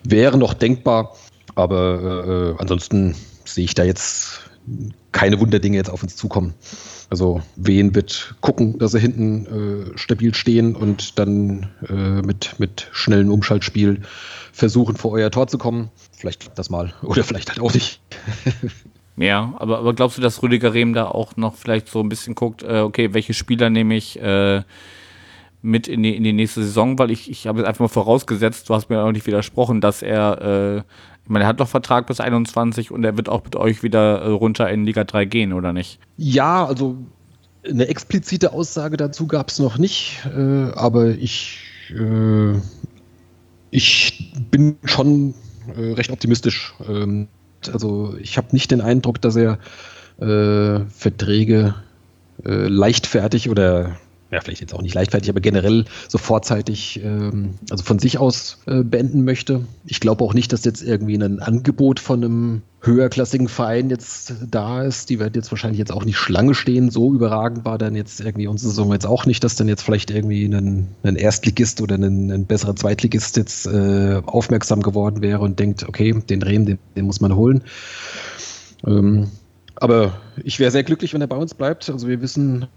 wäre 0.06 0.38
noch 0.38 0.54
denkbar. 0.54 1.18
Aber 1.56 2.56
äh, 2.58 2.62
ansonsten 2.62 3.16
sehe 3.44 3.66
ich 3.66 3.74
da 3.74 3.84
jetzt 3.84 4.40
keine 5.12 5.42
Wunderdinge 5.42 5.76
jetzt 5.76 5.90
auf 5.90 6.04
uns 6.04 6.16
zukommen. 6.16 6.54
Also 7.10 7.42
Wien 7.58 7.96
wird 7.96 8.36
gucken, 8.40 8.78
dass 8.78 8.92
sie 8.92 9.00
hinten 9.00 9.92
äh, 9.94 9.98
stabil 9.98 10.34
stehen 10.34 10.76
und 10.76 11.20
dann 11.20 11.68
äh, 11.90 12.22
mit, 12.22 12.60
mit 12.60 12.88
schnellem 12.92 13.32
Umschaltspiel 13.32 14.04
versuchen, 14.54 14.96
vor 14.96 15.12
euer 15.12 15.32
Tor 15.32 15.48
zu 15.48 15.58
kommen. 15.58 15.90
Vielleicht 16.20 16.42
klappt 16.42 16.60
das 16.60 16.70
mal 16.70 16.94
oder 17.02 17.24
vielleicht 17.24 17.48
halt 17.48 17.62
auch 17.62 17.74
nicht. 17.74 18.02
ja, 19.16 19.54
aber, 19.58 19.80
aber 19.80 19.94
glaubst 19.94 20.18
du, 20.18 20.22
dass 20.22 20.44
Rüdiger 20.44 20.74
Rehm 20.74 20.94
da 20.94 21.06
auch 21.06 21.38
noch 21.38 21.56
vielleicht 21.56 21.88
so 21.88 22.02
ein 22.02 22.10
bisschen 22.10 22.36
guckt, 22.36 22.62
äh, 22.62 22.80
okay, 22.80 23.14
welche 23.14 23.34
Spieler 23.34 23.70
nehme 23.70 23.96
ich 23.96 24.22
äh, 24.22 24.64
mit 25.62 25.88
in 25.88 26.04
die, 26.04 26.18
in 26.18 26.26
die 26.26 26.34
nächste 26.34 26.62
Saison? 26.62 27.00
Weil 27.00 27.12
ich, 27.12 27.32
ich 27.32 27.48
habe 27.48 27.60
jetzt 27.60 27.70
einfach 27.70 27.84
mal 27.84 27.88
vorausgesetzt, 27.88 28.68
du 28.68 28.76
hast 28.76 28.90
mir 28.90 29.02
auch 29.02 29.14
nicht 29.14 29.28
widersprochen, 29.28 29.80
dass 29.80 30.02
er, 30.02 30.42
äh, 30.42 30.78
ich 31.24 31.30
meine, 31.30 31.46
er 31.46 31.48
hat 31.48 31.62
doch 31.62 31.70
Vertrag 31.70 32.06
bis 32.08 32.20
21 32.20 32.92
und 32.92 33.06
er 33.06 33.16
wird 33.16 33.30
auch 33.30 33.46
mit 33.46 33.56
euch 33.56 33.82
wieder 33.82 34.22
äh, 34.22 34.28
runter 34.28 34.70
in 34.70 34.84
Liga 34.84 35.06
3 35.06 35.24
gehen, 35.24 35.54
oder 35.54 35.72
nicht? 35.72 36.00
Ja, 36.18 36.66
also 36.66 36.98
eine 37.66 37.88
explizite 37.88 38.52
Aussage 38.52 38.98
dazu 38.98 39.26
gab 39.26 39.48
es 39.48 39.60
noch 39.60 39.78
nicht, 39.78 40.20
äh, 40.36 40.72
aber 40.74 41.12
ich, 41.12 41.60
äh, 41.92 42.56
ich 43.72 44.34
bin 44.52 44.76
schon 44.84 45.34
äh, 45.76 45.94
recht 45.94 46.12
optimistisch. 46.12 46.74
Ähm, 46.88 47.28
also 47.72 48.16
ich 48.20 48.38
habe 48.38 48.48
nicht 48.52 48.72
den 48.72 48.82
Eindruck, 48.82 49.22
dass 49.22 49.36
er 49.36 49.60
äh, 50.20 50.86
Verträge 50.90 51.76
äh, 52.46 52.68
leichtfertig 52.68 53.50
oder 53.50 53.98
ja, 54.32 54.42
vielleicht 54.42 54.62
jetzt 54.62 54.76
auch 54.76 54.82
nicht 54.82 54.94
leichtfertig, 54.94 55.30
aber 55.30 55.42
generell 55.42 55.86
so 56.08 56.20
vorzeitig, 56.20 57.02
ähm, 57.04 57.56
also 57.72 57.84
von 57.84 57.98
sich 57.98 58.20
aus 58.20 58.60
äh, 58.68 58.84
beenden 58.84 59.24
möchte. 59.24 59.66
Ich 59.86 60.00
glaube 60.00 60.24
auch 60.24 60.36
nicht, 60.36 60.54
dass 60.54 60.66
jetzt 60.66 60.84
irgendwie 60.84 61.16
ein 61.16 61.40
Angebot 61.40 62.00
von 62.00 62.24
einem 62.24 62.62
höherklassigen 62.82 63.48
Verein 63.48 63.90
jetzt 63.90 64.36
da 64.50 64.84
ist. 64.84 65.10
Die 65.10 65.20
werden 65.20 65.34
jetzt 65.34 65.52
wahrscheinlich 65.52 65.80
jetzt 65.80 65.92
auch 65.92 66.06
nicht 66.06 66.18
Schlange 66.18 66.54
stehen. 66.54 66.92
So 66.92 67.14
überragend 67.14 67.66
war 67.66 67.80
dann 67.80 67.96
jetzt 67.96 68.22
irgendwie 68.22 68.48
unsere 68.48 68.70
Saison 68.70 68.94
jetzt 68.94 69.08
auch 69.08 69.26
nicht, 69.26 69.44
dass 69.44 69.56
dann 69.56 69.68
jetzt 69.68 69.82
vielleicht 69.82 70.12
irgendwie 70.12 70.46
ein, 70.46 70.90
ein 71.04 71.16
Erstligist 71.16 71.82
oder 71.82 71.96
ein, 71.96 72.32
ein 72.32 72.46
besserer 72.46 72.76
Zweitligist 72.76 73.36
jetzt 73.36 73.66
äh, 73.66 74.22
aufmerksam 74.26 74.82
geworden 74.82 75.22
wäre 75.22 75.42
und 75.42 75.60
denkt, 75.60 75.88
okay, 75.88 76.14
den 76.30 76.44
Rehm, 76.44 76.66
den, 76.68 76.78
den 76.96 77.06
muss 77.06 77.20
man 77.20 77.36
holen. 77.36 77.64
Ähm, 78.86 79.30
aber 79.76 80.20
ich 80.44 80.60
wäre 80.60 80.72
sehr 80.72 80.84
glücklich, 80.84 81.14
wenn 81.14 81.22
er 81.22 81.28
bei 81.28 81.38
uns 81.38 81.54
bleibt. 81.54 81.90
Also 81.90 82.08
wir 82.08 82.22
wissen, 82.22 82.68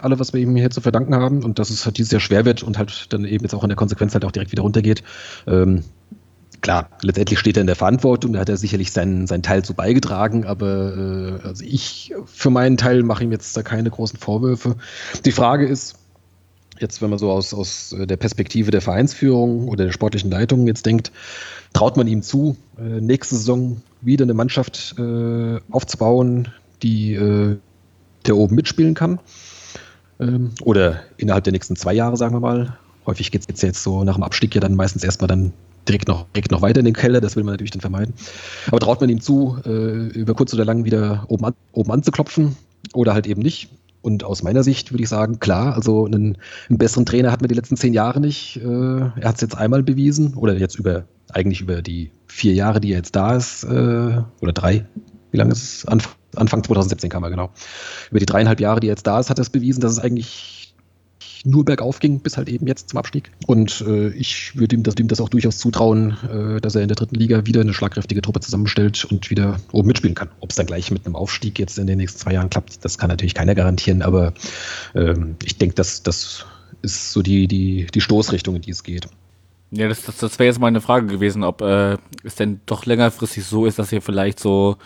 alle, 0.00 0.18
was 0.18 0.32
wir 0.32 0.40
ihm 0.40 0.56
hier 0.56 0.70
zu 0.70 0.80
verdanken 0.80 1.14
haben 1.14 1.44
und 1.44 1.58
dass 1.58 1.70
es 1.70 1.84
halt 1.84 1.98
dieses 1.98 2.12
Jahr 2.12 2.20
schwer 2.20 2.44
wird 2.44 2.62
und 2.62 2.78
halt 2.78 3.12
dann 3.12 3.24
eben 3.24 3.44
jetzt 3.44 3.54
auch 3.54 3.62
in 3.62 3.68
der 3.68 3.76
Konsequenz 3.76 4.14
halt 4.14 4.24
auch 4.24 4.32
direkt 4.32 4.52
wieder 4.52 4.62
runtergeht. 4.62 5.02
Ähm, 5.46 5.84
klar, 6.60 6.88
letztendlich 7.02 7.38
steht 7.38 7.56
er 7.56 7.62
in 7.62 7.66
der 7.66 7.76
Verantwortung, 7.76 8.32
da 8.32 8.40
hat 8.40 8.48
er 8.48 8.56
sicherlich 8.56 8.90
seinen, 8.92 9.26
seinen 9.26 9.42
Teil 9.42 9.64
zu 9.64 9.74
beigetragen, 9.74 10.44
aber 10.44 11.40
äh, 11.42 11.46
also 11.46 11.64
ich 11.64 12.14
für 12.26 12.50
meinen 12.50 12.76
Teil 12.76 13.02
mache 13.02 13.24
ihm 13.24 13.32
jetzt 13.32 13.56
da 13.56 13.62
keine 13.62 13.90
großen 13.90 14.18
Vorwürfe. 14.18 14.76
Die 15.24 15.32
Frage 15.32 15.66
ist, 15.66 15.96
jetzt 16.80 17.02
wenn 17.02 17.10
man 17.10 17.18
so 17.18 17.30
aus, 17.30 17.54
aus 17.54 17.94
der 17.96 18.16
Perspektive 18.16 18.70
der 18.70 18.80
Vereinsführung 18.80 19.68
oder 19.68 19.84
der 19.84 19.92
sportlichen 19.92 20.30
Leitung 20.30 20.66
jetzt 20.66 20.86
denkt, 20.86 21.12
traut 21.72 21.96
man 21.96 22.06
ihm 22.06 22.22
zu, 22.22 22.56
äh, 22.78 23.00
nächste 23.00 23.36
Saison 23.36 23.82
wieder 24.00 24.24
eine 24.24 24.34
Mannschaft 24.34 24.94
äh, 24.98 25.60
aufzubauen, 25.70 26.48
die 26.82 27.14
äh, 27.14 27.56
der 28.26 28.36
oben 28.36 28.54
mitspielen 28.54 28.94
kann? 28.94 29.18
Ähm, 30.24 30.50
oder 30.62 31.00
innerhalb 31.16 31.44
der 31.44 31.52
nächsten 31.52 31.76
zwei 31.76 31.94
Jahre, 31.94 32.16
sagen 32.16 32.34
wir 32.34 32.40
mal. 32.40 32.78
Häufig 33.06 33.30
geht 33.30 33.42
es 33.48 33.62
jetzt 33.62 33.82
so 33.82 34.02
nach 34.04 34.14
dem 34.14 34.22
Abstieg 34.22 34.54
ja 34.54 34.60
dann 34.60 34.74
meistens 34.74 35.04
erstmal 35.04 35.28
dann 35.28 35.52
direkt 35.86 36.08
noch, 36.08 36.26
direkt 36.34 36.50
noch 36.50 36.62
weiter 36.62 36.80
in 36.80 36.86
den 36.86 36.94
Keller, 36.94 37.20
das 37.20 37.36
will 37.36 37.44
man 37.44 37.52
natürlich 37.52 37.72
dann 37.72 37.82
vermeiden. 37.82 38.14
Aber 38.68 38.80
traut 38.80 39.00
man 39.00 39.10
ihm 39.10 39.20
zu, 39.20 39.58
äh, 39.66 40.08
über 40.08 40.34
kurz 40.34 40.54
oder 40.54 40.64
lang 40.64 40.84
wieder 40.84 41.24
oben, 41.28 41.44
an, 41.44 41.54
oben 41.72 41.90
anzuklopfen 41.90 42.56
oder 42.94 43.12
halt 43.12 43.26
eben 43.26 43.42
nicht? 43.42 43.68
Und 44.00 44.24
aus 44.24 44.42
meiner 44.42 44.62
Sicht 44.62 44.92
würde 44.92 45.02
ich 45.02 45.08
sagen, 45.08 45.40
klar, 45.40 45.74
also 45.74 46.04
einen, 46.06 46.36
einen 46.68 46.78
besseren 46.78 47.06
Trainer 47.06 47.32
hat 47.32 47.40
man 47.40 47.48
die 47.48 47.54
letzten 47.54 47.76
zehn 47.76 47.94
Jahre 47.94 48.20
nicht. 48.20 48.56
Äh, 48.56 48.66
er 48.66 49.24
hat 49.24 49.36
es 49.36 49.40
jetzt 49.42 49.56
einmal 49.56 49.82
bewiesen 49.82 50.34
oder 50.34 50.56
jetzt 50.56 50.78
über, 50.78 51.04
eigentlich 51.30 51.60
über 51.60 51.82
die 51.82 52.10
vier 52.26 52.54
Jahre, 52.54 52.80
die 52.80 52.92
er 52.92 52.98
jetzt 52.98 53.16
da 53.16 53.36
ist, 53.36 53.64
äh, 53.64 54.22
oder 54.40 54.52
drei, 54.54 54.86
wie 55.30 55.38
lange 55.38 55.52
ist 55.52 55.62
es? 55.62 55.86
Anfang, 55.86 56.12
Anfang 56.36 56.62
2017 56.62 57.10
kam 57.10 57.24
er, 57.24 57.30
genau. 57.30 57.50
Über 58.10 58.20
die 58.20 58.26
dreieinhalb 58.26 58.60
Jahre, 58.60 58.80
die 58.80 58.88
er 58.88 58.92
jetzt 58.92 59.06
da 59.06 59.20
ist, 59.20 59.30
hat 59.30 59.38
er 59.38 59.42
es 59.42 59.50
bewiesen, 59.50 59.80
dass 59.80 59.92
es 59.92 59.98
eigentlich 59.98 60.74
nur 61.44 61.64
bergauf 61.64 62.00
ging, 62.00 62.20
bis 62.20 62.36
halt 62.36 62.48
eben 62.48 62.66
jetzt 62.66 62.90
zum 62.90 62.98
Abstieg. 62.98 63.30
Und 63.46 63.82
äh, 63.86 64.08
ich 64.08 64.56
würde 64.56 64.76
ihm 64.76 64.82
das, 64.82 64.96
ihm 64.96 65.08
das 65.08 65.20
auch 65.20 65.28
durchaus 65.28 65.58
zutrauen, 65.58 66.16
äh, 66.56 66.60
dass 66.60 66.74
er 66.74 66.82
in 66.82 66.88
der 66.88 66.96
dritten 66.96 67.16
Liga 67.16 67.44
wieder 67.46 67.60
eine 67.60 67.74
schlagkräftige 67.74 68.22
Truppe 68.22 68.40
zusammenstellt 68.40 69.04
und 69.04 69.30
wieder 69.30 69.58
oben 69.72 69.88
mitspielen 69.88 70.14
kann. 70.14 70.30
Ob 70.40 70.50
es 70.50 70.56
dann 70.56 70.66
gleich 70.66 70.90
mit 70.90 71.04
einem 71.04 71.16
Aufstieg 71.16 71.58
jetzt 71.58 71.78
in 71.78 71.86
den 71.86 71.98
nächsten 71.98 72.18
zwei 72.18 72.32
Jahren 72.32 72.48
klappt, 72.48 72.84
das 72.84 72.96
kann 72.96 73.10
natürlich 73.10 73.34
keiner 73.34 73.54
garantieren, 73.54 74.02
aber 74.02 74.32
ähm, 74.94 75.36
ich 75.44 75.58
denke, 75.58 75.74
dass 75.74 76.02
das 76.02 76.46
ist 76.82 77.12
so 77.12 77.22
die, 77.22 77.46
die, 77.46 77.86
die 77.92 78.00
Stoßrichtung, 78.00 78.56
in 78.56 78.62
die 78.62 78.70
es 78.70 78.82
geht. 78.82 79.08
Ja, 79.70 79.88
das, 79.88 80.02
das, 80.02 80.18
das 80.18 80.38
wäre 80.38 80.46
jetzt 80.46 80.60
mal 80.60 80.68
eine 80.68 80.80
Frage 80.80 81.06
gewesen, 81.06 81.42
ob 81.42 81.60
äh, 81.60 81.96
es 82.22 82.36
denn 82.36 82.60
doch 82.66 82.86
längerfristig 82.86 83.44
so 83.44 83.66
ist, 83.66 83.78
dass 83.78 83.92
ihr 83.92 84.02
vielleicht 84.02 84.38
so 84.38 84.76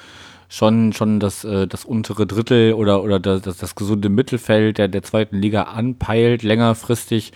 schon, 0.49 0.93
schon 0.93 1.21
das, 1.21 1.45
äh, 1.45 1.67
das 1.67 1.85
untere 1.85 2.27
Drittel 2.27 2.73
oder, 2.73 3.03
oder 3.03 3.21
das, 3.21 3.43
das, 3.43 3.75
gesunde 3.75 4.09
Mittelfeld 4.09 4.79
der, 4.79 4.89
der 4.89 5.03
zweiten 5.03 5.37
Liga 5.37 5.63
anpeilt, 5.65 6.43
längerfristig. 6.43 7.33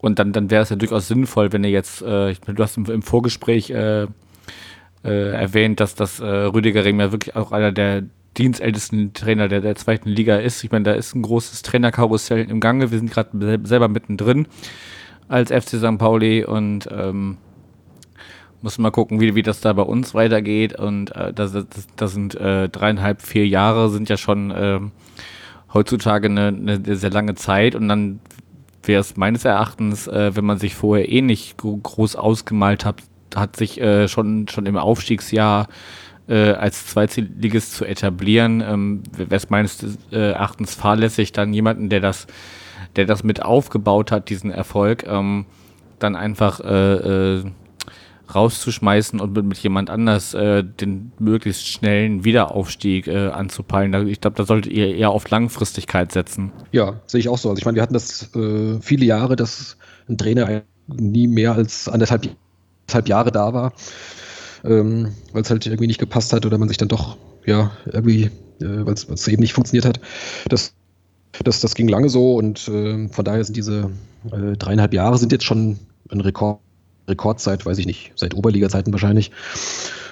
Und 0.00 0.18
dann, 0.18 0.32
dann 0.32 0.50
wäre 0.50 0.62
es 0.62 0.70
ja 0.70 0.76
durchaus 0.76 1.08
sinnvoll, 1.08 1.52
wenn 1.52 1.64
ihr 1.64 1.70
jetzt, 1.70 2.02
äh, 2.02 2.34
du 2.34 2.62
hast 2.62 2.76
im, 2.76 2.86
im 2.86 3.02
Vorgespräch 3.02 3.70
äh, 3.70 4.06
äh, 5.04 5.32
erwähnt, 5.32 5.80
dass 5.80 5.94
das 5.94 6.20
äh, 6.20 6.26
Rüdiger 6.26 6.84
Rehm 6.84 7.00
ja 7.00 7.12
wirklich 7.12 7.36
auch 7.36 7.52
einer 7.52 7.72
der 7.72 8.04
dienstältesten 8.36 9.12
Trainer 9.12 9.48
der, 9.48 9.60
der 9.60 9.74
zweiten 9.74 10.08
Liga 10.08 10.36
ist. 10.36 10.62
Ich 10.62 10.70
meine, 10.70 10.84
da 10.84 10.92
ist 10.92 11.14
ein 11.14 11.22
großes 11.22 11.62
Trainerkarussell 11.62 12.48
im 12.48 12.60
Gange. 12.60 12.90
Wir 12.90 12.98
sind 12.98 13.10
gerade 13.10 13.60
selber 13.64 13.88
mittendrin 13.88 14.46
als 15.28 15.50
FC 15.50 15.78
St. 15.78 15.98
Pauli 15.98 16.44
und 16.44 16.88
ähm, 16.90 17.38
muss 18.62 18.78
mal 18.78 18.90
gucken, 18.90 19.20
wie, 19.20 19.34
wie 19.34 19.42
das 19.42 19.60
da 19.60 19.72
bei 19.72 19.82
uns 19.82 20.14
weitergeht. 20.14 20.78
Und 20.78 21.14
äh, 21.14 21.32
das, 21.32 21.52
das, 21.52 21.66
das 21.96 22.12
sind 22.12 22.34
äh, 22.34 22.68
dreieinhalb, 22.68 23.22
vier 23.22 23.46
Jahre, 23.46 23.90
sind 23.90 24.08
ja 24.08 24.16
schon 24.16 24.50
äh, 24.50 24.80
heutzutage 25.72 26.28
eine, 26.28 26.48
eine 26.48 26.96
sehr 26.96 27.10
lange 27.10 27.34
Zeit. 27.34 27.74
Und 27.74 27.88
dann 27.88 28.20
wäre 28.82 29.00
es 29.00 29.16
meines 29.16 29.44
Erachtens, 29.44 30.06
äh, 30.08 30.34
wenn 30.34 30.44
man 30.44 30.58
sich 30.58 30.74
vorher 30.74 31.08
eh 31.10 31.20
nicht 31.20 31.56
groß 31.58 32.16
ausgemalt 32.16 32.84
hat, 32.84 33.02
hat 33.34 33.56
sich 33.56 33.80
äh, 33.80 34.08
schon, 34.08 34.48
schon 34.48 34.66
im 34.66 34.76
Aufstiegsjahr 34.76 35.68
äh, 36.28 36.52
als 36.52 36.86
Zweitligist 36.86 37.74
zu 37.74 37.84
etablieren, 37.84 38.60
ähm, 38.60 39.02
wäre 39.12 39.34
es 39.34 39.50
meines 39.50 39.98
äh, 40.12 40.32
Erachtens 40.32 40.74
fahrlässig, 40.74 41.32
dann 41.32 41.52
jemanden, 41.52 41.88
der 41.88 42.00
das, 42.00 42.26
der 42.96 43.06
das 43.06 43.24
mit 43.24 43.42
aufgebaut 43.42 44.12
hat, 44.12 44.28
diesen 44.30 44.50
Erfolg, 44.50 45.04
ähm, 45.06 45.46
dann 45.98 46.16
einfach 46.16 46.60
äh, 46.60 47.36
äh, 47.36 47.44
rauszuschmeißen 48.34 49.20
und 49.20 49.32
mit, 49.34 49.44
mit 49.44 49.58
jemand 49.58 49.90
anders 49.90 50.34
äh, 50.34 50.62
den 50.62 51.12
möglichst 51.18 51.66
schnellen 51.66 52.24
Wiederaufstieg 52.24 53.06
äh, 53.06 53.28
anzupeilen. 53.28 54.08
Ich 54.08 54.20
glaube, 54.20 54.36
da 54.36 54.44
solltet 54.44 54.72
ihr 54.72 54.94
eher 54.94 55.10
auf 55.10 55.28
Langfristigkeit 55.30 56.12
setzen. 56.12 56.52
Ja, 56.72 57.00
sehe 57.06 57.20
ich 57.20 57.28
auch 57.28 57.38
so. 57.38 57.48
Also 57.48 57.58
ich 57.58 57.64
meine, 57.64 57.76
wir 57.76 57.82
hatten 57.82 57.94
das 57.94 58.34
äh, 58.34 58.78
viele 58.80 59.04
Jahre, 59.04 59.36
dass 59.36 59.76
ein 60.08 60.18
Trainer 60.18 60.62
nie 60.86 61.26
mehr 61.26 61.52
als 61.54 61.88
anderthalb, 61.88 62.28
anderthalb 62.82 63.08
Jahre 63.08 63.32
da 63.32 63.52
war, 63.52 63.72
ähm, 64.64 65.12
weil 65.32 65.42
es 65.42 65.50
halt 65.50 65.66
irgendwie 65.66 65.86
nicht 65.86 66.00
gepasst 66.00 66.32
hat 66.32 66.46
oder 66.46 66.58
man 66.58 66.68
sich 66.68 66.78
dann 66.78 66.88
doch, 66.88 67.16
ja, 67.46 67.70
irgendwie, 67.86 68.24
äh, 68.60 68.86
weil 68.86 68.94
es 68.94 69.28
eben 69.28 69.40
nicht 69.40 69.52
funktioniert 69.52 69.84
hat. 69.84 70.00
Das, 70.48 70.74
das, 71.44 71.60
das 71.60 71.74
ging 71.74 71.88
lange 71.88 72.08
so 72.08 72.36
und 72.36 72.68
äh, 72.68 73.08
von 73.08 73.24
daher 73.24 73.44
sind 73.44 73.56
diese 73.56 73.90
äh, 74.32 74.56
dreieinhalb 74.56 74.94
Jahre 74.94 75.18
sind 75.18 75.32
jetzt 75.32 75.44
schon 75.44 75.78
ein 76.10 76.20
Rekord 76.20 76.60
Rekordzeit, 77.08 77.66
weiß 77.66 77.78
ich 77.78 77.86
nicht, 77.86 78.12
seit 78.16 78.34
Oberliga-Zeiten 78.34 78.92
wahrscheinlich. 78.92 79.30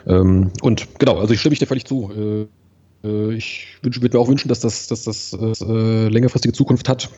Ähm, 0.06 0.50
und 0.62 0.98
genau, 0.98 1.18
also 1.18 1.34
ich 1.34 1.40
stimme 1.40 1.52
ich 1.52 1.58
dir 1.58 1.66
völlig 1.66 1.84
zu. 1.84 2.48
Äh, 3.04 3.08
äh 3.08 3.34
ich 3.34 3.68
würde 3.82 4.00
mir 4.00 4.20
auch 4.20 4.28
wünschen, 4.28 4.48
dass 4.48 4.60
das, 4.60 4.86
dass 4.86 5.04
das 5.04 5.32
äh, 5.32 6.08
längerfristige 6.08 6.52
Zukunft 6.52 6.88
hat. 6.88 7.10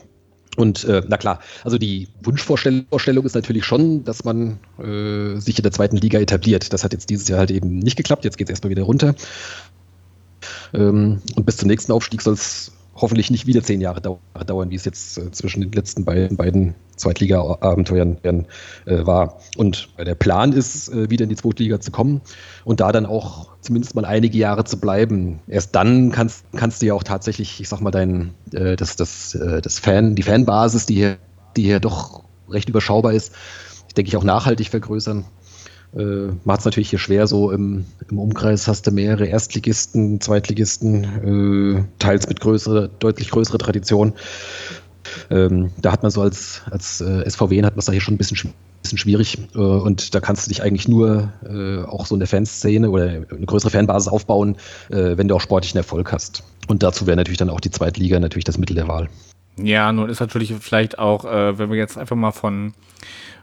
Und 0.57 0.83
äh, 0.83 1.03
na 1.07 1.17
klar, 1.17 1.39
also 1.63 1.77
die 1.77 2.09
Wunschvorstellung 2.21 3.23
ist 3.23 3.35
natürlich 3.35 3.63
schon, 3.63 4.03
dass 4.03 4.25
man 4.25 4.59
äh, 4.77 5.39
sich 5.39 5.57
in 5.57 5.63
der 5.63 5.71
zweiten 5.71 5.95
Liga 5.95 6.19
etabliert. 6.19 6.73
Das 6.73 6.83
hat 6.83 6.91
jetzt 6.91 7.09
dieses 7.09 7.27
Jahr 7.27 7.39
halt 7.39 7.51
eben 7.51 7.79
nicht 7.79 7.95
geklappt. 7.95 8.25
Jetzt 8.25 8.37
geht 8.37 8.47
es 8.47 8.51
erstmal 8.51 8.71
wieder 8.71 8.83
runter. 8.83 9.15
Ähm, 10.73 11.21
und 11.35 11.45
bis 11.45 11.57
zum 11.57 11.67
nächsten 11.67 11.91
Aufstieg 11.91 12.21
soll 12.21 12.33
es 12.33 12.71
hoffentlich 13.01 13.31
nicht 13.31 13.47
wieder 13.47 13.63
zehn 13.63 13.81
Jahre 13.81 14.01
dauern, 14.01 14.69
wie 14.69 14.75
es 14.75 14.85
jetzt 14.85 15.17
äh, 15.17 15.31
zwischen 15.31 15.61
den 15.61 15.71
letzten 15.71 16.05
beiden, 16.05 16.37
beiden 16.37 16.75
Zweitliga-Abenteuern 16.97 18.17
äh, 18.23 18.45
war. 18.85 19.39
Und 19.57 19.89
der 19.97 20.15
Plan 20.15 20.51
ist, 20.51 20.89
äh, 20.89 21.09
wieder 21.09 21.23
in 21.23 21.29
die 21.29 21.35
Zweitliga 21.35 21.79
zu 21.79 21.91
kommen 21.91 22.21
und 22.65 22.79
da 22.81 22.91
dann 22.91 23.05
auch 23.05 23.49
zumindest 23.61 23.95
mal 23.95 24.05
einige 24.05 24.37
Jahre 24.37 24.65
zu 24.65 24.79
bleiben. 24.79 25.39
Erst 25.47 25.75
dann 25.75 26.11
kannst, 26.11 26.45
kannst 26.55 26.81
du 26.81 26.87
ja 26.87 26.93
auch 26.93 27.03
tatsächlich, 27.03 27.59
ich 27.61 27.69
sag 27.69 27.81
mal, 27.81 27.91
dein, 27.91 28.33
äh, 28.53 28.75
das, 28.75 28.95
das, 28.95 29.37
das 29.39 29.79
Fan, 29.79 30.15
die 30.15 30.23
Fanbasis, 30.23 30.85
die 30.85 30.95
hier, 30.95 31.17
die 31.55 31.63
hier 31.63 31.79
doch 31.79 32.23
recht 32.49 32.69
überschaubar 32.69 33.13
ist, 33.13 33.33
denke 33.95 34.09
ich 34.09 34.17
auch 34.17 34.23
nachhaltig 34.23 34.69
vergrößern 34.69 35.25
äh, 35.95 36.27
macht 36.43 36.59
es 36.59 36.65
natürlich 36.65 36.89
hier 36.89 36.99
schwer, 36.99 37.27
so 37.27 37.51
im, 37.51 37.85
im, 38.09 38.19
Umkreis 38.19 38.67
hast 38.67 38.85
du 38.85 38.91
mehrere 38.91 39.25
Erstligisten, 39.25 40.21
Zweitligisten, 40.21 41.03
äh, 41.77 41.83
teils 41.99 42.27
mit 42.27 42.39
größere, 42.39 42.89
deutlich 42.99 43.31
größere 43.31 43.57
Tradition. 43.57 44.13
Ähm, 45.31 45.71
da 45.81 45.91
hat 45.91 46.03
man 46.03 46.11
so 46.11 46.21
als, 46.21 46.61
als 46.69 47.01
äh, 47.01 47.27
SVW 47.27 47.63
hat 47.63 47.73
man 47.73 47.79
es 47.79 47.85
da 47.85 47.91
hier 47.91 48.01
schon 48.01 48.13
ein 48.13 48.17
bisschen, 48.17 48.53
bisschen 48.83 48.97
schwierig 48.97 49.39
äh, 49.55 49.57
und 49.57 50.13
da 50.13 50.19
kannst 50.19 50.45
du 50.45 50.49
dich 50.49 50.61
eigentlich 50.61 50.87
nur 50.87 51.33
äh, 51.43 51.83
auch 51.83 52.05
so 52.05 52.15
in 52.15 52.19
der 52.19 52.27
Fanszene 52.27 52.89
oder 52.91 53.05
eine 53.05 53.45
größere 53.45 53.71
Fanbasis 53.71 54.07
aufbauen, 54.07 54.57
äh, 54.89 55.17
wenn 55.17 55.27
du 55.27 55.35
auch 55.35 55.41
sportlichen 55.41 55.77
Erfolg 55.77 56.11
hast. 56.11 56.43
Und 56.67 56.83
dazu 56.83 57.07
wäre 57.07 57.17
natürlich 57.17 57.39
dann 57.39 57.49
auch 57.49 57.59
die 57.59 57.71
Zweitliga 57.71 58.19
natürlich 58.19 58.45
das 58.45 58.59
Mittel 58.59 58.75
der 58.75 58.87
Wahl. 58.87 59.09
Ja, 59.61 59.91
nun 59.91 60.09
ist 60.09 60.19
natürlich 60.19 60.53
vielleicht 60.59 60.99
auch, 60.99 61.25
äh, 61.25 61.57
wenn 61.57 61.69
wir 61.69 61.77
jetzt 61.77 61.97
einfach 61.97 62.15
mal 62.15 62.31
von 62.31 62.73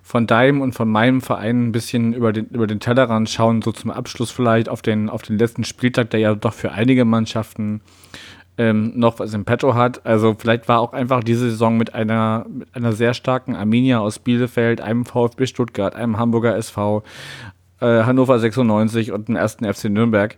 von 0.06 0.28
deinem 0.28 0.60
und 0.60 0.72
von 0.72 0.88
meinem 0.88 1.20
Verein 1.20 1.66
ein 1.66 1.72
bisschen 1.72 2.12
über 2.12 2.32
den, 2.32 2.46
über 2.50 2.68
den 2.68 2.78
Tellerrand 2.78 3.28
schauen, 3.28 3.60
so 3.60 3.72
zum 3.72 3.90
Abschluss 3.90 4.30
vielleicht 4.30 4.68
auf 4.68 4.80
den, 4.80 5.10
auf 5.10 5.22
den 5.22 5.36
letzten 5.36 5.64
Spieltag, 5.64 6.10
der 6.10 6.20
ja 6.20 6.34
doch 6.36 6.54
für 6.54 6.70
einige 6.70 7.04
Mannschaften 7.04 7.80
ähm, 8.56 8.92
noch 8.94 9.18
was 9.18 9.34
im 9.34 9.44
Petto 9.44 9.74
hat. 9.74 10.06
Also 10.06 10.36
vielleicht 10.38 10.68
war 10.68 10.78
auch 10.78 10.92
einfach 10.92 11.24
diese 11.24 11.50
Saison 11.50 11.76
mit 11.76 11.94
einer, 11.94 12.46
mit 12.48 12.68
einer 12.72 12.92
sehr 12.92 13.14
starken 13.14 13.56
Arminia 13.56 13.98
aus 13.98 14.20
Bielefeld, 14.20 14.80
einem 14.80 15.06
VfB 15.06 15.46
Stuttgart, 15.46 15.96
einem 15.96 16.18
Hamburger 16.18 16.56
SV, 16.56 17.02
äh, 17.80 18.04
Hannover 18.04 18.38
96 18.38 19.10
und 19.10 19.26
dem 19.26 19.34
ersten 19.34 19.64
FC 19.64 19.86
Nürnberg 19.86 20.36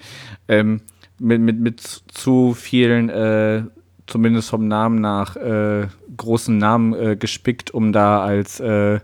ähm, 0.49 0.81
mit, 1.19 1.43
mit, 1.43 1.61
mit 1.61 1.81
zu 1.81 2.55
vielen, 2.55 3.11
äh, 3.11 3.65
zumindest 4.09 4.51
vom 4.51 4.67
Namen 4.67 5.01
nach, 5.01 5.37
äh, 5.37 5.87
großen 6.17 6.59
Namen 6.59 6.95
äh, 6.95 7.17
gespickt, 7.17 7.71
um 7.71 7.93
da 7.93 8.23
als 8.23 8.59
äh, 8.59 8.99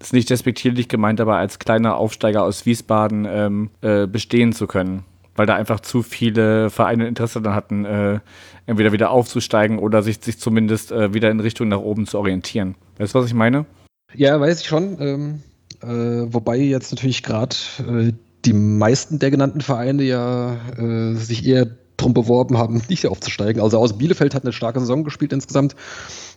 ist 0.00 0.12
nicht 0.14 0.30
despektierlich 0.30 0.88
gemeint, 0.88 1.20
aber 1.20 1.36
als 1.36 1.58
kleiner 1.58 1.96
Aufsteiger 1.96 2.42
aus 2.42 2.64
Wiesbaden 2.64 3.26
ähm, 3.28 3.70
äh, 3.82 4.06
bestehen 4.06 4.52
zu 4.52 4.66
können. 4.66 5.04
Weil 5.36 5.46
da 5.46 5.54
einfach 5.54 5.80
zu 5.80 6.02
viele 6.02 6.70
Vereine 6.70 7.06
Interesse 7.06 7.40
dann 7.40 7.54
hatten, 7.54 7.84
äh, 7.84 8.20
entweder 8.66 8.92
wieder 8.92 9.10
aufzusteigen 9.10 9.78
oder 9.78 10.02
sich, 10.02 10.18
sich 10.20 10.38
zumindest 10.38 10.90
äh, 10.90 11.14
wieder 11.14 11.30
in 11.30 11.40
Richtung 11.40 11.68
nach 11.68 11.78
oben 11.78 12.06
zu 12.06 12.18
orientieren. 12.18 12.74
Weißt 12.98 13.14
du, 13.14 13.18
was 13.18 13.26
ich 13.26 13.34
meine? 13.34 13.66
Ja, 14.14 14.40
weiß 14.40 14.62
ich 14.62 14.66
schon. 14.66 14.96
Ähm, 15.00 15.42
äh, 15.82 16.32
wobei 16.32 16.56
jetzt 16.56 16.92
natürlich 16.92 17.22
gerade 17.22 17.54
die 18.44 18.52
meisten 18.52 19.18
der 19.18 19.30
genannten 19.30 19.60
Vereine 19.60 20.02
ja 20.02 20.56
äh, 20.78 21.14
sich 21.14 21.46
eher 21.46 21.66
drum 22.00 22.14
beworben 22.14 22.58
haben, 22.58 22.82
nicht 22.88 23.06
aufzusteigen. 23.06 23.62
Also 23.62 23.78
aus 23.78 23.96
Bielefeld 23.96 24.34
hat 24.34 24.44
eine 24.44 24.52
starke 24.52 24.80
Saison 24.80 25.04
gespielt 25.04 25.32
insgesamt. 25.32 25.74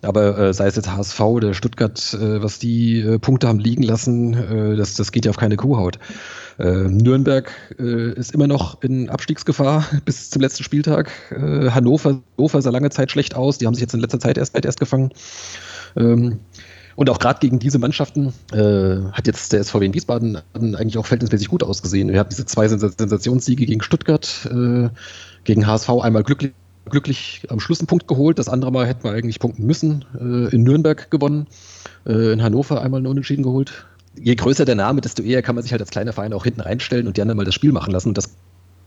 Aber 0.01 0.37
äh, 0.37 0.53
sei 0.53 0.67
es 0.67 0.75
jetzt 0.75 0.91
HSV 0.91 1.19
oder 1.21 1.53
Stuttgart, 1.53 2.13
äh, 2.13 2.41
was 2.41 2.59
die 2.59 2.99
äh, 2.99 3.19
Punkte 3.19 3.47
haben 3.47 3.59
liegen 3.59 3.83
lassen, 3.83 4.33
äh, 4.33 4.75
das, 4.75 4.95
das 4.95 5.11
geht 5.11 5.25
ja 5.25 5.31
auf 5.31 5.37
keine 5.37 5.55
Kuhhaut. 5.55 5.99
Äh, 6.59 6.71
Nürnberg 6.71 7.51
äh, 7.79 8.13
ist 8.13 8.33
immer 8.33 8.47
noch 8.47 8.81
in 8.83 9.09
Abstiegsgefahr 9.09 9.85
bis 10.05 10.29
zum 10.29 10.41
letzten 10.41 10.63
Spieltag. 10.63 11.11
Hannover, 11.31 12.21
Hannover 12.37 12.61
sah 12.61 12.69
lange 12.69 12.89
Zeit 12.89 13.11
schlecht 13.11 13.35
aus. 13.35 13.57
Die 13.57 13.65
haben 13.65 13.73
sich 13.73 13.81
jetzt 13.81 13.93
in 13.93 13.99
letzter 13.99 14.19
Zeit 14.19 14.37
erst, 14.37 14.53
erst 14.63 14.79
gefangen. 14.79 15.11
Ähm, 15.95 16.39
und 16.95 17.09
auch 17.09 17.19
gerade 17.19 17.39
gegen 17.39 17.59
diese 17.59 17.79
Mannschaften 17.79 18.33
äh, 18.51 19.11
hat 19.11 19.27
jetzt 19.27 19.51
der 19.53 19.63
SVW 19.63 19.85
in 19.85 19.93
Wiesbaden 19.93 20.39
eigentlich 20.53 20.97
auch 20.97 21.05
verhältnismäßig 21.05 21.47
gut 21.47 21.63
ausgesehen. 21.63 22.09
Wir 22.09 22.19
hatten 22.19 22.29
diese 22.29 22.45
zwei 22.45 22.67
Sensationssiege 22.67 23.65
gegen 23.65 23.81
Stuttgart, 23.81 24.47
äh, 24.51 24.89
gegen 25.43 25.67
HSV 25.67 25.89
einmal 26.01 26.23
glücklich, 26.23 26.53
glücklich 26.89 27.43
am 27.49 27.59
Schluss 27.59 27.79
einen 27.79 27.87
Punkt 27.87 28.07
geholt. 28.07 28.39
Das 28.39 28.49
andere 28.49 28.71
Mal 28.71 28.87
hätten 28.87 29.03
wir 29.03 29.11
eigentlich 29.11 29.39
punkten 29.39 29.65
müssen. 29.65 30.05
Äh, 30.19 30.53
in 30.55 30.63
Nürnberg 30.63 31.09
gewonnen, 31.11 31.47
äh, 32.05 32.33
in 32.33 32.43
Hannover 32.43 32.81
einmal 32.81 32.99
einen 32.99 33.07
Unentschieden 33.07 33.43
geholt. 33.43 33.85
Je 34.15 34.35
größer 34.35 34.65
der 34.65 34.75
Name, 34.75 35.01
desto 35.01 35.23
eher 35.23 35.41
kann 35.41 35.55
man 35.55 35.63
sich 35.63 35.71
halt 35.71 35.81
als 35.81 35.89
kleiner 35.89 36.13
Verein 36.13 36.33
auch 36.33 36.43
hinten 36.43 36.61
reinstellen 36.61 37.07
und 37.07 37.17
die 37.17 37.21
anderen 37.21 37.37
mal 37.37 37.45
das 37.45 37.55
Spiel 37.55 37.71
machen 37.71 37.91
lassen. 37.91 38.09
Und 38.09 38.17
das, 38.17 38.35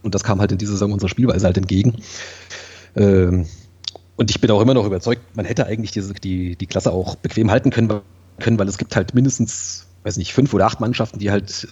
und 0.02 0.14
das 0.14 0.22
kam 0.22 0.40
halt 0.40 0.52
in 0.52 0.58
dieser 0.58 0.72
Saison 0.72 0.92
unserer 0.92 1.08
Spielweise 1.08 1.46
halt 1.46 1.56
entgegen. 1.56 1.96
Ähm, 2.94 3.46
und 4.16 4.30
ich 4.30 4.40
bin 4.40 4.50
auch 4.50 4.60
immer 4.62 4.74
noch 4.74 4.86
überzeugt, 4.86 5.36
man 5.36 5.44
hätte 5.44 5.66
eigentlich 5.66 5.90
diese, 5.90 6.14
die, 6.14 6.56
die 6.56 6.66
Klasse 6.66 6.92
auch 6.92 7.16
bequem 7.16 7.50
halten 7.50 7.70
können, 7.70 8.00
können, 8.38 8.58
weil 8.58 8.68
es 8.68 8.78
gibt 8.78 8.96
halt 8.96 9.14
mindestens, 9.14 9.86
weiß 10.04 10.16
nicht, 10.16 10.32
fünf 10.32 10.54
oder 10.54 10.66
acht 10.66 10.80
Mannschaften, 10.80 11.18
die 11.18 11.30
halt 11.30 11.68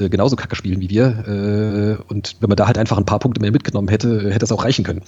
äh, 0.00 0.08
genauso 0.08 0.36
kacke 0.36 0.56
spielen 0.56 0.80
wie 0.80 0.90
wir. 0.90 1.98
Äh, 1.98 2.12
und 2.12 2.36
wenn 2.40 2.48
man 2.48 2.56
da 2.56 2.66
halt 2.66 2.78
einfach 2.78 2.98
ein 2.98 3.04
paar 3.04 3.18
Punkte 3.18 3.40
mehr 3.40 3.52
mitgenommen 3.52 3.88
hätte, 3.88 4.32
hätte 4.32 4.44
es 4.44 4.52
auch 4.52 4.64
reichen 4.64 4.84
können. 4.84 5.02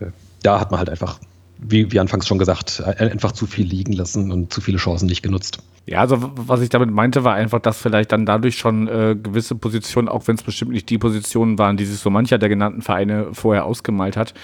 Äh, 0.00 0.06
da 0.42 0.60
hat 0.60 0.70
man 0.70 0.78
halt 0.78 0.90
einfach, 0.90 1.18
wie, 1.58 1.90
wie 1.90 2.00
anfangs 2.00 2.26
schon 2.26 2.38
gesagt, 2.38 2.82
einfach 2.82 3.32
zu 3.32 3.46
viel 3.46 3.66
liegen 3.66 3.92
lassen 3.92 4.30
und 4.30 4.52
zu 4.52 4.60
viele 4.60 4.78
Chancen 4.78 5.06
nicht 5.06 5.22
genutzt. 5.22 5.58
Ja, 5.86 6.00
also 6.00 6.30
was 6.36 6.60
ich 6.60 6.68
damit 6.68 6.90
meinte, 6.90 7.24
war 7.24 7.34
einfach, 7.34 7.60
dass 7.60 7.80
vielleicht 7.80 8.12
dann 8.12 8.26
dadurch 8.26 8.58
schon 8.58 8.88
äh, 8.88 9.16
gewisse 9.20 9.54
Positionen, 9.54 10.08
auch 10.08 10.28
wenn 10.28 10.36
es 10.36 10.42
bestimmt 10.42 10.70
nicht 10.70 10.90
die 10.90 10.98
Positionen 10.98 11.58
waren, 11.58 11.76
die 11.76 11.86
sich 11.86 11.98
so 11.98 12.10
mancher 12.10 12.38
der 12.38 12.50
genannten 12.50 12.82
Vereine 12.82 13.28
vorher 13.32 13.64
ausgemalt 13.64 14.16
hat, 14.16 14.34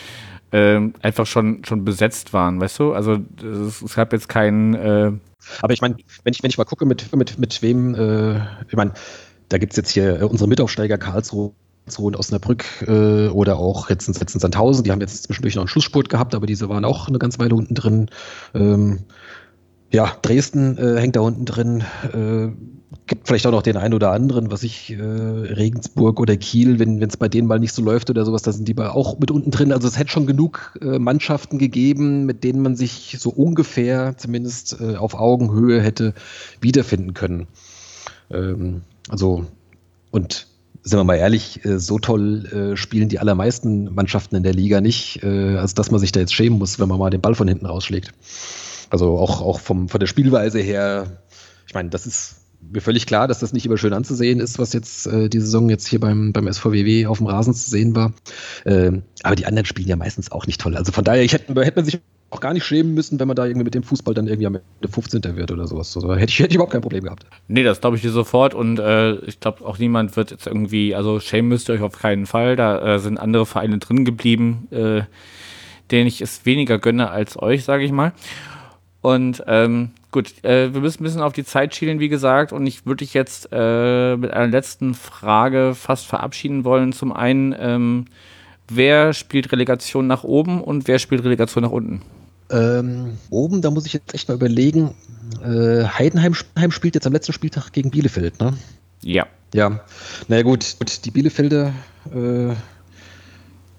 äh, 0.52 0.80
einfach 1.02 1.26
schon, 1.26 1.64
schon 1.64 1.84
besetzt 1.84 2.32
waren, 2.32 2.60
weißt 2.60 2.78
du? 2.78 2.92
Also 2.94 3.18
es, 3.42 3.82
es 3.82 3.94
gab 3.94 4.12
jetzt 4.12 4.28
keinen. 4.28 4.74
Äh 4.74 5.12
Aber 5.60 5.72
ich 5.72 5.82
meine, 5.82 5.96
wenn 6.22 6.32
ich, 6.32 6.42
wenn 6.42 6.50
ich 6.50 6.56
mal 6.56 6.64
gucke, 6.64 6.86
mit, 6.86 7.14
mit, 7.14 7.38
mit 7.38 7.60
wem, 7.60 7.94
äh, 7.94 8.36
ich 8.68 8.76
meine, 8.76 8.92
da 9.48 9.58
gibt 9.58 9.72
es 9.72 9.76
jetzt 9.76 9.90
hier 9.90 10.20
äh, 10.20 10.24
unsere 10.24 10.48
Mitaufsteiger 10.48 10.98
Karlsruhe 10.98 11.52
und 11.98 12.16
Osnabrück 12.16 12.64
äh, 12.86 13.28
oder 13.28 13.58
auch 13.58 13.90
jetzt 13.90 14.08
in, 14.08 14.14
jetzt 14.14 14.34
in 14.34 14.40
Sandhausen. 14.40 14.84
Die 14.84 14.92
haben 14.92 15.00
jetzt 15.00 15.24
zwischendurch 15.24 15.54
noch 15.54 15.62
einen 15.62 15.68
Schlussspurt 15.68 16.08
gehabt, 16.08 16.34
aber 16.34 16.46
diese 16.46 16.68
waren 16.68 16.84
auch 16.84 17.08
eine 17.08 17.18
ganze 17.18 17.38
Weile 17.38 17.54
unten 17.54 17.74
drin. 17.74 18.08
Ähm, 18.54 19.00
ja, 19.90 20.12
Dresden 20.22 20.78
äh, 20.78 20.98
hängt 20.98 21.16
da 21.16 21.20
unten 21.20 21.44
drin. 21.44 21.84
Äh, 22.12 22.48
gibt 23.06 23.26
vielleicht 23.26 23.46
auch 23.46 23.50
noch 23.50 23.62
den 23.62 23.76
einen 23.76 23.92
oder 23.92 24.12
anderen, 24.12 24.50
was 24.50 24.62
ich, 24.62 24.92
äh, 24.92 25.02
Regensburg 25.02 26.20
oder 26.20 26.36
Kiel, 26.36 26.78
wenn 26.78 27.02
es 27.02 27.16
bei 27.16 27.28
denen 27.28 27.46
mal 27.46 27.58
nicht 27.58 27.74
so 27.74 27.82
läuft 27.82 28.08
oder 28.08 28.24
sowas, 28.24 28.42
da 28.42 28.52
sind 28.52 28.66
die 28.66 28.78
auch 28.78 29.18
mit 29.18 29.30
unten 29.30 29.50
drin. 29.50 29.72
Also 29.72 29.86
es 29.86 29.98
hätte 29.98 30.10
schon 30.10 30.26
genug 30.26 30.78
äh, 30.80 30.98
Mannschaften 30.98 31.58
gegeben, 31.58 32.24
mit 32.24 32.44
denen 32.44 32.62
man 32.62 32.76
sich 32.76 33.16
so 33.20 33.30
ungefähr 33.30 34.16
zumindest 34.16 34.80
auf 34.80 35.14
Augenhöhe 35.14 35.82
hätte 35.82 36.14
wiederfinden 36.60 37.12
können. 37.12 37.46
Ähm, 38.30 38.82
also, 39.08 39.46
und 40.10 40.46
sind 40.82 40.98
wir 40.98 41.04
mal 41.04 41.16
ehrlich, 41.16 41.64
äh, 41.64 41.78
so 41.78 41.98
toll 41.98 42.46
äh, 42.46 42.76
spielen 42.76 43.08
die 43.08 43.18
allermeisten 43.18 43.94
Mannschaften 43.94 44.36
in 44.36 44.42
der 44.42 44.52
Liga 44.52 44.80
nicht, 44.80 45.22
äh, 45.22 45.56
als 45.56 45.74
dass 45.74 45.90
man 45.90 46.00
sich 46.00 46.12
da 46.12 46.20
jetzt 46.20 46.34
schämen 46.34 46.58
muss, 46.58 46.78
wenn 46.78 46.88
man 46.88 46.98
mal 46.98 47.10
den 47.10 47.22
Ball 47.22 47.34
von 47.34 47.48
hinten 47.48 47.66
rausschlägt. 47.66 48.12
Also 48.90 49.18
auch, 49.18 49.40
auch 49.40 49.60
vom, 49.60 49.88
von 49.88 49.98
der 49.98 50.06
Spielweise 50.06 50.60
her, 50.60 51.22
ich 51.66 51.74
meine, 51.74 51.88
das 51.88 52.06
ist 52.06 52.36
mir 52.70 52.80
völlig 52.80 53.06
klar, 53.06 53.28
dass 53.28 53.40
das 53.40 53.52
nicht 53.52 53.66
immer 53.66 53.78
schön 53.78 53.92
anzusehen 53.92 54.40
ist, 54.40 54.58
was 54.58 54.72
jetzt 54.72 55.06
äh, 55.06 55.28
die 55.28 55.40
Saison 55.40 55.68
jetzt 55.70 55.86
hier 55.86 56.00
beim, 56.00 56.32
beim 56.32 56.50
SVWW 56.50 57.06
auf 57.06 57.18
dem 57.18 57.26
Rasen 57.26 57.54
zu 57.54 57.70
sehen 57.70 57.94
war. 57.94 58.12
Ähm, 58.64 59.02
aber 59.22 59.36
die 59.36 59.46
anderen 59.46 59.66
spielen 59.66 59.88
ja 59.88 59.96
meistens 59.96 60.32
auch 60.32 60.46
nicht 60.46 60.60
toll. 60.60 60.76
Also 60.76 60.92
von 60.92 61.04
daher, 61.04 61.22
ich 61.22 61.32
hätte, 61.32 61.54
hätte 61.62 61.76
man 61.76 61.84
sich 61.84 62.00
auch 62.34 62.40
gar 62.40 62.52
nicht 62.52 62.64
schämen 62.64 62.94
müssen, 62.94 63.20
wenn 63.20 63.28
man 63.28 63.36
da 63.36 63.46
irgendwie 63.46 63.64
mit 63.64 63.74
dem 63.74 63.82
Fußball 63.82 64.12
dann 64.12 64.26
irgendwie 64.26 64.46
am 64.46 64.56
Ende 64.56 64.88
15. 64.88 65.36
wird 65.36 65.52
oder 65.52 65.66
sowas. 65.66 65.94
Also 65.96 66.14
hätte 66.14 66.30
ich, 66.30 66.38
hätte 66.40 66.50
ich 66.50 66.54
überhaupt 66.56 66.72
kein 66.72 66.82
Problem 66.82 67.04
gehabt. 67.04 67.26
Nee, 67.48 67.62
das 67.62 67.80
glaube 67.80 67.96
ich 67.96 68.02
dir 68.02 68.10
sofort 68.10 68.54
und 68.54 68.78
äh, 68.78 69.14
ich 69.20 69.40
glaube 69.40 69.64
auch 69.64 69.78
niemand 69.78 70.16
wird 70.16 70.30
jetzt 70.30 70.46
irgendwie, 70.46 70.94
also 70.94 71.20
schämen 71.20 71.48
müsst 71.48 71.68
ihr 71.68 71.74
euch 71.74 71.82
auf 71.82 71.98
keinen 71.98 72.26
Fall. 72.26 72.56
Da 72.56 72.96
äh, 72.96 72.98
sind 72.98 73.18
andere 73.18 73.46
Vereine 73.46 73.78
drin 73.78 74.04
geblieben, 74.04 74.66
äh, 74.70 75.02
denen 75.90 76.06
ich 76.08 76.20
es 76.20 76.44
weniger 76.44 76.78
gönne 76.78 77.10
als 77.10 77.40
euch, 77.40 77.64
sage 77.64 77.84
ich 77.84 77.92
mal. 77.92 78.12
Und 79.00 79.44
ähm, 79.46 79.90
gut, 80.12 80.42
äh, 80.44 80.72
wir 80.72 80.80
müssen 80.80 81.02
ein 81.02 81.04
bisschen 81.04 81.20
auf 81.20 81.34
die 81.34 81.44
Zeit 81.44 81.74
schielen, 81.74 82.00
wie 82.00 82.08
gesagt. 82.08 82.52
Und 82.52 82.66
ich 82.66 82.86
würde 82.86 83.04
dich 83.04 83.12
jetzt 83.12 83.48
äh, 83.52 84.16
mit 84.16 84.30
einer 84.30 84.46
letzten 84.46 84.94
Frage 84.94 85.74
fast 85.74 86.06
verabschieden 86.06 86.64
wollen. 86.64 86.92
Zum 86.94 87.12
einen, 87.12 87.54
ähm, 87.58 88.06
wer 88.66 89.12
spielt 89.12 89.52
Relegation 89.52 90.06
nach 90.06 90.24
oben 90.24 90.62
und 90.62 90.88
wer 90.88 90.98
spielt 90.98 91.22
Relegation 91.22 91.64
nach 91.64 91.70
unten? 91.70 92.00
Ähm, 92.50 93.18
oben, 93.30 93.62
da 93.62 93.70
muss 93.70 93.86
ich 93.86 93.92
jetzt 93.92 94.14
echt 94.14 94.28
mal 94.28 94.34
überlegen. 94.34 94.94
Äh, 95.42 95.84
Heidenheim, 95.84 96.34
Heidenheim 96.34 96.70
spielt 96.70 96.94
jetzt 96.94 97.06
am 97.06 97.12
letzten 97.12 97.32
Spieltag 97.32 97.72
gegen 97.72 97.90
Bielefeld, 97.90 98.40
ne? 98.40 98.54
Ja. 99.02 99.26
Ja. 99.54 99.70
Na 99.70 99.80
naja, 100.28 100.42
gut, 100.42 100.76
die 101.04 101.10
Bielefelder 101.10 101.72
äh, 102.12 102.54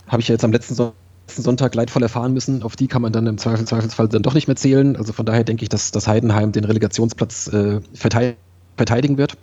habe 0.07 0.21
ich 0.21 0.27
ja 0.27 0.33
jetzt 0.33 0.43
am 0.43 0.51
letzten 0.51 0.75
Sonntag 0.75 0.95
letzten 1.27 1.41
Sonntag 1.41 1.73
leidvoll 1.75 2.03
erfahren 2.03 2.33
müssen. 2.33 2.63
Auf 2.63 2.75
die 2.75 2.87
kann 2.87 3.01
man 3.01 3.11
dann 3.11 3.25
im 3.25 3.37
Zweifel, 3.37 3.65
Zweifelsfall 3.65 4.07
dann 4.07 4.21
doch 4.21 4.35
nicht 4.35 4.47
mehr 4.47 4.55
zählen. 4.55 4.95
Also 4.95 5.11
von 5.11 5.25
daher 5.25 5.43
denke 5.43 5.63
ich, 5.63 5.69
dass 5.69 5.91
das 5.91 6.07
Heidenheim 6.07 6.51
den 6.51 6.63
Relegationsplatz 6.63 7.47
äh, 7.47 7.81
verteidigen 7.93 9.17
wird. 9.17 9.37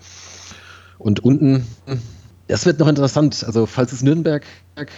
Und 0.99 1.21
unten, 1.21 1.67
das 2.49 2.67
wird 2.67 2.79
noch 2.81 2.89
interessant. 2.89 3.45
Also 3.45 3.67
falls 3.67 3.93
es 3.93 4.03
Nürnberg, 4.03 4.45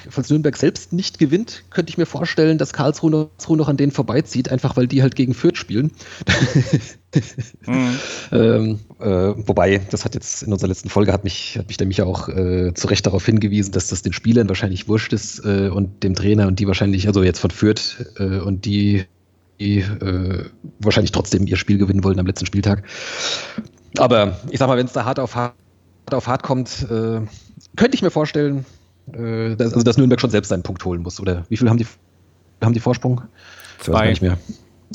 falls 0.09 0.31
Nürnberg 0.31 0.57
selbst 0.57 0.93
nicht 0.93 1.19
gewinnt, 1.19 1.65
könnte 1.71 1.91
ich 1.91 1.99
mir 1.99 2.07
vorstellen, 2.07 2.59
dass 2.59 2.73
Karlsruhe 2.73 3.11
noch, 3.11 3.31
Karlsruhe 3.37 3.57
noch 3.57 3.69
an 3.69 3.77
denen 3.77 3.93
vorbeizieht, 3.93 4.51
einfach 4.51 4.77
weil 4.77 4.87
die 4.87 5.03
halt 5.03 5.15
gegen 5.15 5.35
Fürth 5.35 5.57
spielen. 5.57 5.93
mhm. 7.67 7.99
ähm, 8.33 8.81
äh, 8.99 9.07
wobei, 9.07 9.81
das 9.91 10.05
hat 10.05 10.15
jetzt 10.15 10.43
in 10.43 10.53
unserer 10.53 10.69
letzten 10.69 10.89
Folge 10.89 11.13
hat 11.13 11.25
mich, 11.25 11.59
hat 11.59 11.69
mich 11.69 11.77
der 11.77 11.87
Micha 11.87 12.05
auch 12.05 12.29
äh, 12.29 12.73
zu 12.75 12.87
Recht 12.89 13.07
darauf 13.07 13.25
hingewiesen, 13.27 13.73
dass 13.73 13.89
das 13.89 14.03
den 14.03 14.13
Spielern 14.13 14.49
wahrscheinlich 14.49 14.89
wurscht 14.89 15.13
ist 15.13 15.45
äh, 15.45 15.69
und 15.69 16.03
dem 16.03 16.15
Trainer 16.15 16.47
und 16.47 16.59
die 16.59 16.67
wahrscheinlich, 16.67 17.07
also 17.07 17.23
jetzt 17.23 17.41
von 17.41 17.51
Fürth 17.51 18.05
äh, 18.19 18.39
und 18.39 18.65
die, 18.65 19.05
die 19.61 19.79
äh, 19.79 20.45
wahrscheinlich 20.81 21.13
trotzdem 21.13 21.47
ihr 21.47 21.57
Spiel 21.57 21.79
gewinnen 21.79 22.05
wollen 22.05 22.19
am 22.19 22.27
letzten 22.27 22.47
Spieltag. 22.47 22.85
Aber 23.99 24.41
ich 24.51 24.59
sag 24.59 24.67
mal, 24.67 24.77
wenn 24.77 24.87
es 24.87 24.93
da 24.93 25.05
hart 25.05 25.21
auf 25.21 25.37
hart 25.37 25.55
auf 26.11 26.27
hart 26.27 26.43
kommt, 26.43 26.83
äh, 26.91 27.21
könnte 27.77 27.95
ich 27.95 28.03
mir 28.03 28.11
vorstellen, 28.11 28.65
äh, 29.13 29.57
dass, 29.57 29.73
also 29.73 29.83
dass 29.83 29.97
Nürnberg 29.97 30.21
schon 30.21 30.31
selbst 30.31 30.49
seinen 30.49 30.63
Punkt 30.63 30.85
holen 30.85 31.03
muss. 31.03 31.21
Oder 31.21 31.45
wie 31.49 31.57
viel 31.57 31.69
haben 31.69 31.79
die, 31.79 31.87
haben 32.63 32.75
die 32.75 32.81
Vorsprung? 32.81 33.23
Ich 33.79 33.85
zwei. 33.85 34.15
mehr. 34.21 34.39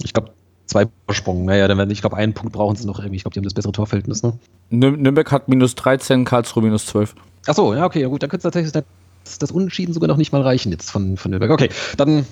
Ich 0.01 0.13
glaube, 0.13 0.31
zwei 0.65 0.85
Vorsprung. 1.05 1.45
Naja, 1.45 1.67
dann 1.67 1.77
werden, 1.77 1.91
ich 1.91 2.01
glaube, 2.01 2.17
einen 2.17 2.33
Punkt 2.33 2.53
brauchen 2.53 2.75
sie 2.75 2.85
noch 2.85 2.99
irgendwie. 2.99 3.17
Ich 3.17 3.23
glaube, 3.23 3.33
die 3.33 3.39
haben 3.39 3.45
das 3.45 3.53
bessere 3.53 3.71
Torverhältnis. 3.71 4.23
Ne? 4.23 4.33
Nürnberg 4.69 5.31
hat 5.31 5.49
minus 5.49 5.75
13, 5.75 6.25
Karlsruhe 6.25 6.63
minus 6.63 6.85
12. 6.87 7.15
Achso, 7.47 7.73
ja, 7.73 7.85
okay, 7.85 8.01
ja, 8.01 8.07
gut. 8.07 8.23
Dann 8.23 8.29
könnte 8.29 8.47
es 8.47 8.53
tatsächlich 8.53 8.71
das, 8.71 9.39
das 9.39 9.51
Unentschieden 9.51 9.93
sogar 9.93 10.07
noch 10.07 10.17
nicht 10.17 10.31
mal 10.31 10.41
reichen 10.41 10.71
jetzt 10.71 10.89
von, 10.89 11.17
von 11.17 11.31
Nürnberg. 11.31 11.51
Okay, 11.51 11.69
dann, 11.97 12.25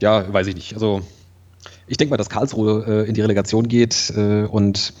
ja, 0.00 0.32
weiß 0.32 0.46
ich 0.46 0.54
nicht. 0.54 0.74
Also, 0.74 1.02
ich 1.86 1.96
denke 1.96 2.10
mal, 2.10 2.16
dass 2.16 2.30
Karlsruhe 2.30 2.84
äh, 2.86 3.08
in 3.08 3.14
die 3.14 3.20
Relegation 3.20 3.68
geht 3.68 4.12
äh, 4.16 4.44
und 4.44 4.94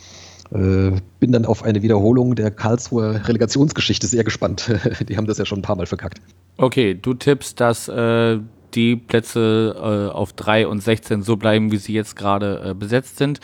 bin 0.50 1.32
dann 1.32 1.44
auf 1.44 1.62
eine 1.62 1.82
Wiederholung 1.82 2.34
der 2.34 2.50
Karlsruher 2.50 3.26
Relegationsgeschichte 3.28 4.06
sehr 4.06 4.24
gespannt. 4.24 4.70
die 5.08 5.16
haben 5.16 5.26
das 5.26 5.38
ja 5.38 5.46
schon 5.46 5.60
ein 5.60 5.62
paar 5.62 5.76
Mal 5.76 5.86
verkackt. 5.86 6.20
Okay, 6.56 6.94
du 6.94 7.14
tippst, 7.14 7.60
dass 7.60 7.88
äh, 7.88 8.38
die 8.74 8.96
Plätze 8.96 9.74
äh, 9.76 10.12
auf 10.12 10.32
3 10.32 10.66
und 10.66 10.82
16 10.82 11.22
so 11.22 11.36
bleiben, 11.36 11.72
wie 11.72 11.76
sie 11.76 11.92
jetzt 11.92 12.16
gerade 12.16 12.70
äh, 12.70 12.74
besetzt 12.74 13.18
sind. 13.18 13.40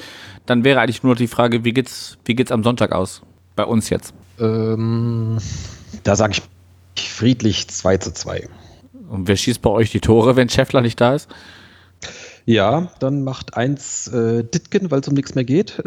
Dann 0.47 0.65
wäre 0.65 0.81
eigentlich 0.81 1.03
nur 1.03 1.13
noch 1.13 1.19
die 1.19 1.29
Frage, 1.29 1.65
wie 1.65 1.73
geht's, 1.73 2.19
wie 2.25 2.35
geht's 2.35 2.53
am 2.53 2.63
Sonntag 2.63 2.93
aus? 2.93 3.23
Bei 3.55 3.65
uns 3.65 3.89
jetzt. 3.89 4.13
Ähm, 4.39 5.39
da 6.05 6.17
sage 6.17 6.35
ich 6.95 7.03
friedlich 7.03 7.69
2 7.69 7.99
zu 7.99 8.13
2. 8.13 8.49
Und 9.09 9.29
wer 9.29 9.37
schießt 9.37 9.63
bei 9.63 9.71
euch 9.71 9.91
die 9.91 10.01
Tore, 10.01 10.37
wenn 10.37 10.49
Scheffler 10.49 10.81
nicht 10.81 11.01
da 11.01 11.15
ist? 11.15 11.29
Ja, 12.45 12.93
dann 13.01 13.25
macht 13.25 13.57
eins 13.57 14.07
äh, 14.09 14.45
Ditken, 14.45 14.91
weil 14.91 15.01
es 15.01 15.09
um 15.09 15.15
nichts 15.15 15.35
mehr 15.35 15.45
geht. 15.45 15.83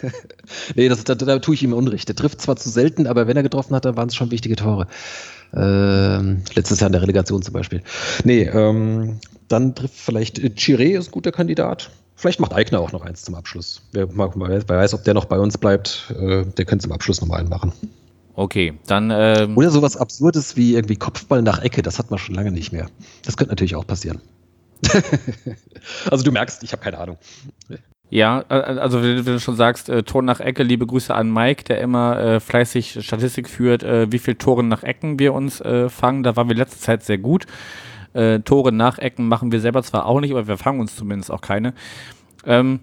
nee, 0.74 0.88
das, 0.88 1.04
da, 1.04 1.14
da 1.14 1.38
tue 1.38 1.54
ich 1.54 1.62
ihm 1.62 1.74
Unrecht. 1.74 2.08
Der 2.08 2.16
trifft 2.16 2.40
zwar 2.40 2.56
zu 2.56 2.70
selten, 2.70 3.06
aber 3.06 3.26
wenn 3.26 3.36
er 3.36 3.42
getroffen 3.42 3.74
hat, 3.74 3.84
dann 3.84 3.96
waren 3.96 4.08
es 4.08 4.14
schon 4.14 4.30
wichtige 4.30 4.56
Tore. 4.56 4.86
Ähm, 5.54 6.42
letztes 6.54 6.80
Jahr 6.80 6.88
in 6.88 6.92
der 6.92 7.02
Relegation 7.02 7.42
zum 7.42 7.52
Beispiel. 7.52 7.82
Nee, 8.24 8.44
ähm, 8.44 9.18
dann 9.48 9.74
trifft 9.74 9.94
vielleicht 9.96 10.38
äh, 10.38 10.50
Chiré 10.56 10.98
ist 10.98 11.08
ein 11.08 11.12
guter 11.12 11.32
Kandidat. 11.32 11.90
Vielleicht 12.16 12.40
macht 12.40 12.54
Eigner 12.54 12.80
auch 12.80 12.92
noch 12.92 13.02
eins 13.02 13.22
zum 13.22 13.34
Abschluss. 13.34 13.82
Wer, 13.92 14.08
wer 14.16 14.68
weiß, 14.68 14.94
ob 14.94 15.04
der 15.04 15.12
noch 15.12 15.26
bei 15.26 15.38
uns 15.38 15.58
bleibt, 15.58 16.14
äh, 16.18 16.44
der 16.46 16.64
könnte 16.64 16.84
zum 16.84 16.92
Abschluss 16.92 17.20
nochmal 17.20 17.40
einen 17.40 17.48
machen. 17.48 17.72
Okay, 18.34 18.74
dann. 18.86 19.10
Ähm 19.12 19.58
Oder 19.58 19.70
sowas 19.70 19.96
Absurdes 19.96 20.56
wie 20.56 20.74
irgendwie 20.74 20.96
Kopfball 20.96 21.42
nach 21.42 21.60
Ecke, 21.62 21.82
das 21.82 21.98
hat 21.98 22.10
man 22.10 22.18
schon 22.18 22.34
lange 22.34 22.50
nicht 22.50 22.72
mehr. 22.72 22.86
Das 23.24 23.36
könnte 23.36 23.52
natürlich 23.52 23.76
auch 23.76 23.86
passieren. 23.86 24.20
also 26.10 26.24
du 26.24 26.32
merkst, 26.32 26.62
ich 26.62 26.72
habe 26.72 26.82
keine 26.82 26.98
Ahnung. 26.98 27.18
Ja, 28.10 28.40
also 28.48 29.02
wenn 29.02 29.24
du 29.24 29.40
schon 29.40 29.56
sagst, 29.56 29.88
äh, 29.88 30.02
Tor 30.02 30.22
nach 30.22 30.40
Ecke, 30.40 30.62
liebe 30.62 30.86
Grüße 30.86 31.14
an 31.14 31.32
Mike, 31.32 31.64
der 31.64 31.80
immer 31.80 32.18
äh, 32.18 32.40
fleißig 32.40 32.98
Statistik 33.02 33.48
führt, 33.48 33.82
äh, 33.84 34.12
wie 34.12 34.18
viele 34.18 34.36
Tore 34.36 34.62
nach 34.62 34.82
Ecken 34.82 35.18
wir 35.18 35.32
uns 35.32 35.62
äh, 35.62 35.88
fangen. 35.88 36.22
Da 36.22 36.36
waren 36.36 36.48
wir 36.48 36.54
letzte 36.54 36.78
Zeit 36.78 37.02
sehr 37.04 37.16
gut. 37.16 37.46
Äh, 38.12 38.40
Tore 38.40 38.70
nach 38.70 38.98
Ecken 38.98 39.28
machen 39.28 39.50
wir 39.50 39.60
selber 39.60 39.82
zwar 39.82 40.04
auch 40.04 40.20
nicht, 40.20 40.32
aber 40.32 40.46
wir 40.46 40.58
fangen 40.58 40.80
uns 40.80 40.94
zumindest 40.94 41.30
auch 41.30 41.40
keine. 41.40 41.72
Ähm, 42.44 42.80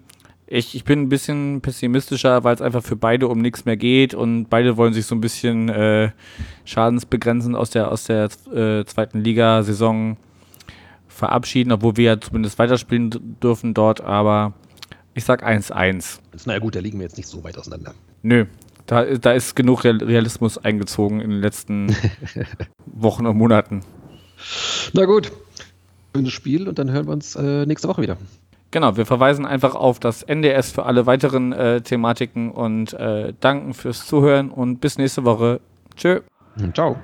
ich, 0.48 0.74
ich 0.74 0.82
bin 0.82 1.02
ein 1.02 1.08
bisschen 1.08 1.60
pessimistischer, 1.60 2.42
weil 2.42 2.56
es 2.56 2.60
einfach 2.60 2.82
für 2.82 2.96
beide 2.96 3.28
um 3.28 3.40
nichts 3.40 3.64
mehr 3.64 3.76
geht 3.76 4.14
und 4.14 4.46
beide 4.46 4.76
wollen 4.76 4.92
sich 4.92 5.06
so 5.06 5.14
ein 5.14 5.20
bisschen 5.20 5.68
äh, 5.68 6.10
schadensbegrenzend 6.64 7.54
aus 7.54 7.70
der, 7.70 7.92
aus 7.92 8.02
der 8.02 8.30
äh, 8.52 8.84
zweiten 8.84 9.22
Liga-Saison 9.22 10.16
verabschieden, 11.20 11.70
obwohl 11.70 11.96
wir 11.96 12.04
ja 12.04 12.20
zumindest 12.20 12.58
weiterspielen 12.58 13.36
dürfen 13.40 13.74
dort, 13.74 14.00
aber 14.00 14.54
ich 15.14 15.24
sag 15.24 15.46
1-1. 15.46 16.18
Naja 16.46 16.58
gut, 16.58 16.74
da 16.74 16.80
liegen 16.80 16.98
wir 16.98 17.04
jetzt 17.04 17.16
nicht 17.16 17.28
so 17.28 17.44
weit 17.44 17.56
auseinander. 17.56 17.94
Nö, 18.22 18.46
da, 18.86 19.04
da 19.04 19.32
ist 19.32 19.54
genug 19.54 19.84
Realismus 19.84 20.58
eingezogen 20.58 21.20
in 21.20 21.30
den 21.30 21.40
letzten 21.40 21.94
Wochen 22.86 23.26
und 23.26 23.36
Monaten. 23.36 23.82
Na 24.92 25.04
gut, 25.04 25.30
schönes 26.16 26.32
Spiel 26.32 26.68
und 26.68 26.78
dann 26.78 26.90
hören 26.90 27.06
wir 27.06 27.12
uns 27.12 27.36
äh, 27.36 27.66
nächste 27.66 27.86
Woche 27.86 28.02
wieder. 28.02 28.16
Genau, 28.72 28.96
wir 28.96 29.04
verweisen 29.04 29.46
einfach 29.46 29.74
auf 29.74 29.98
das 29.98 30.22
NDS 30.22 30.70
für 30.70 30.86
alle 30.86 31.06
weiteren 31.06 31.52
äh, 31.52 31.80
Thematiken 31.80 32.52
und 32.52 32.92
äh, 32.94 33.32
danken 33.40 33.74
fürs 33.74 34.06
Zuhören 34.06 34.50
und 34.50 34.80
bis 34.80 34.96
nächste 34.96 35.24
Woche. 35.24 35.60
Tschö. 35.96 36.20
Ciao. 36.72 36.96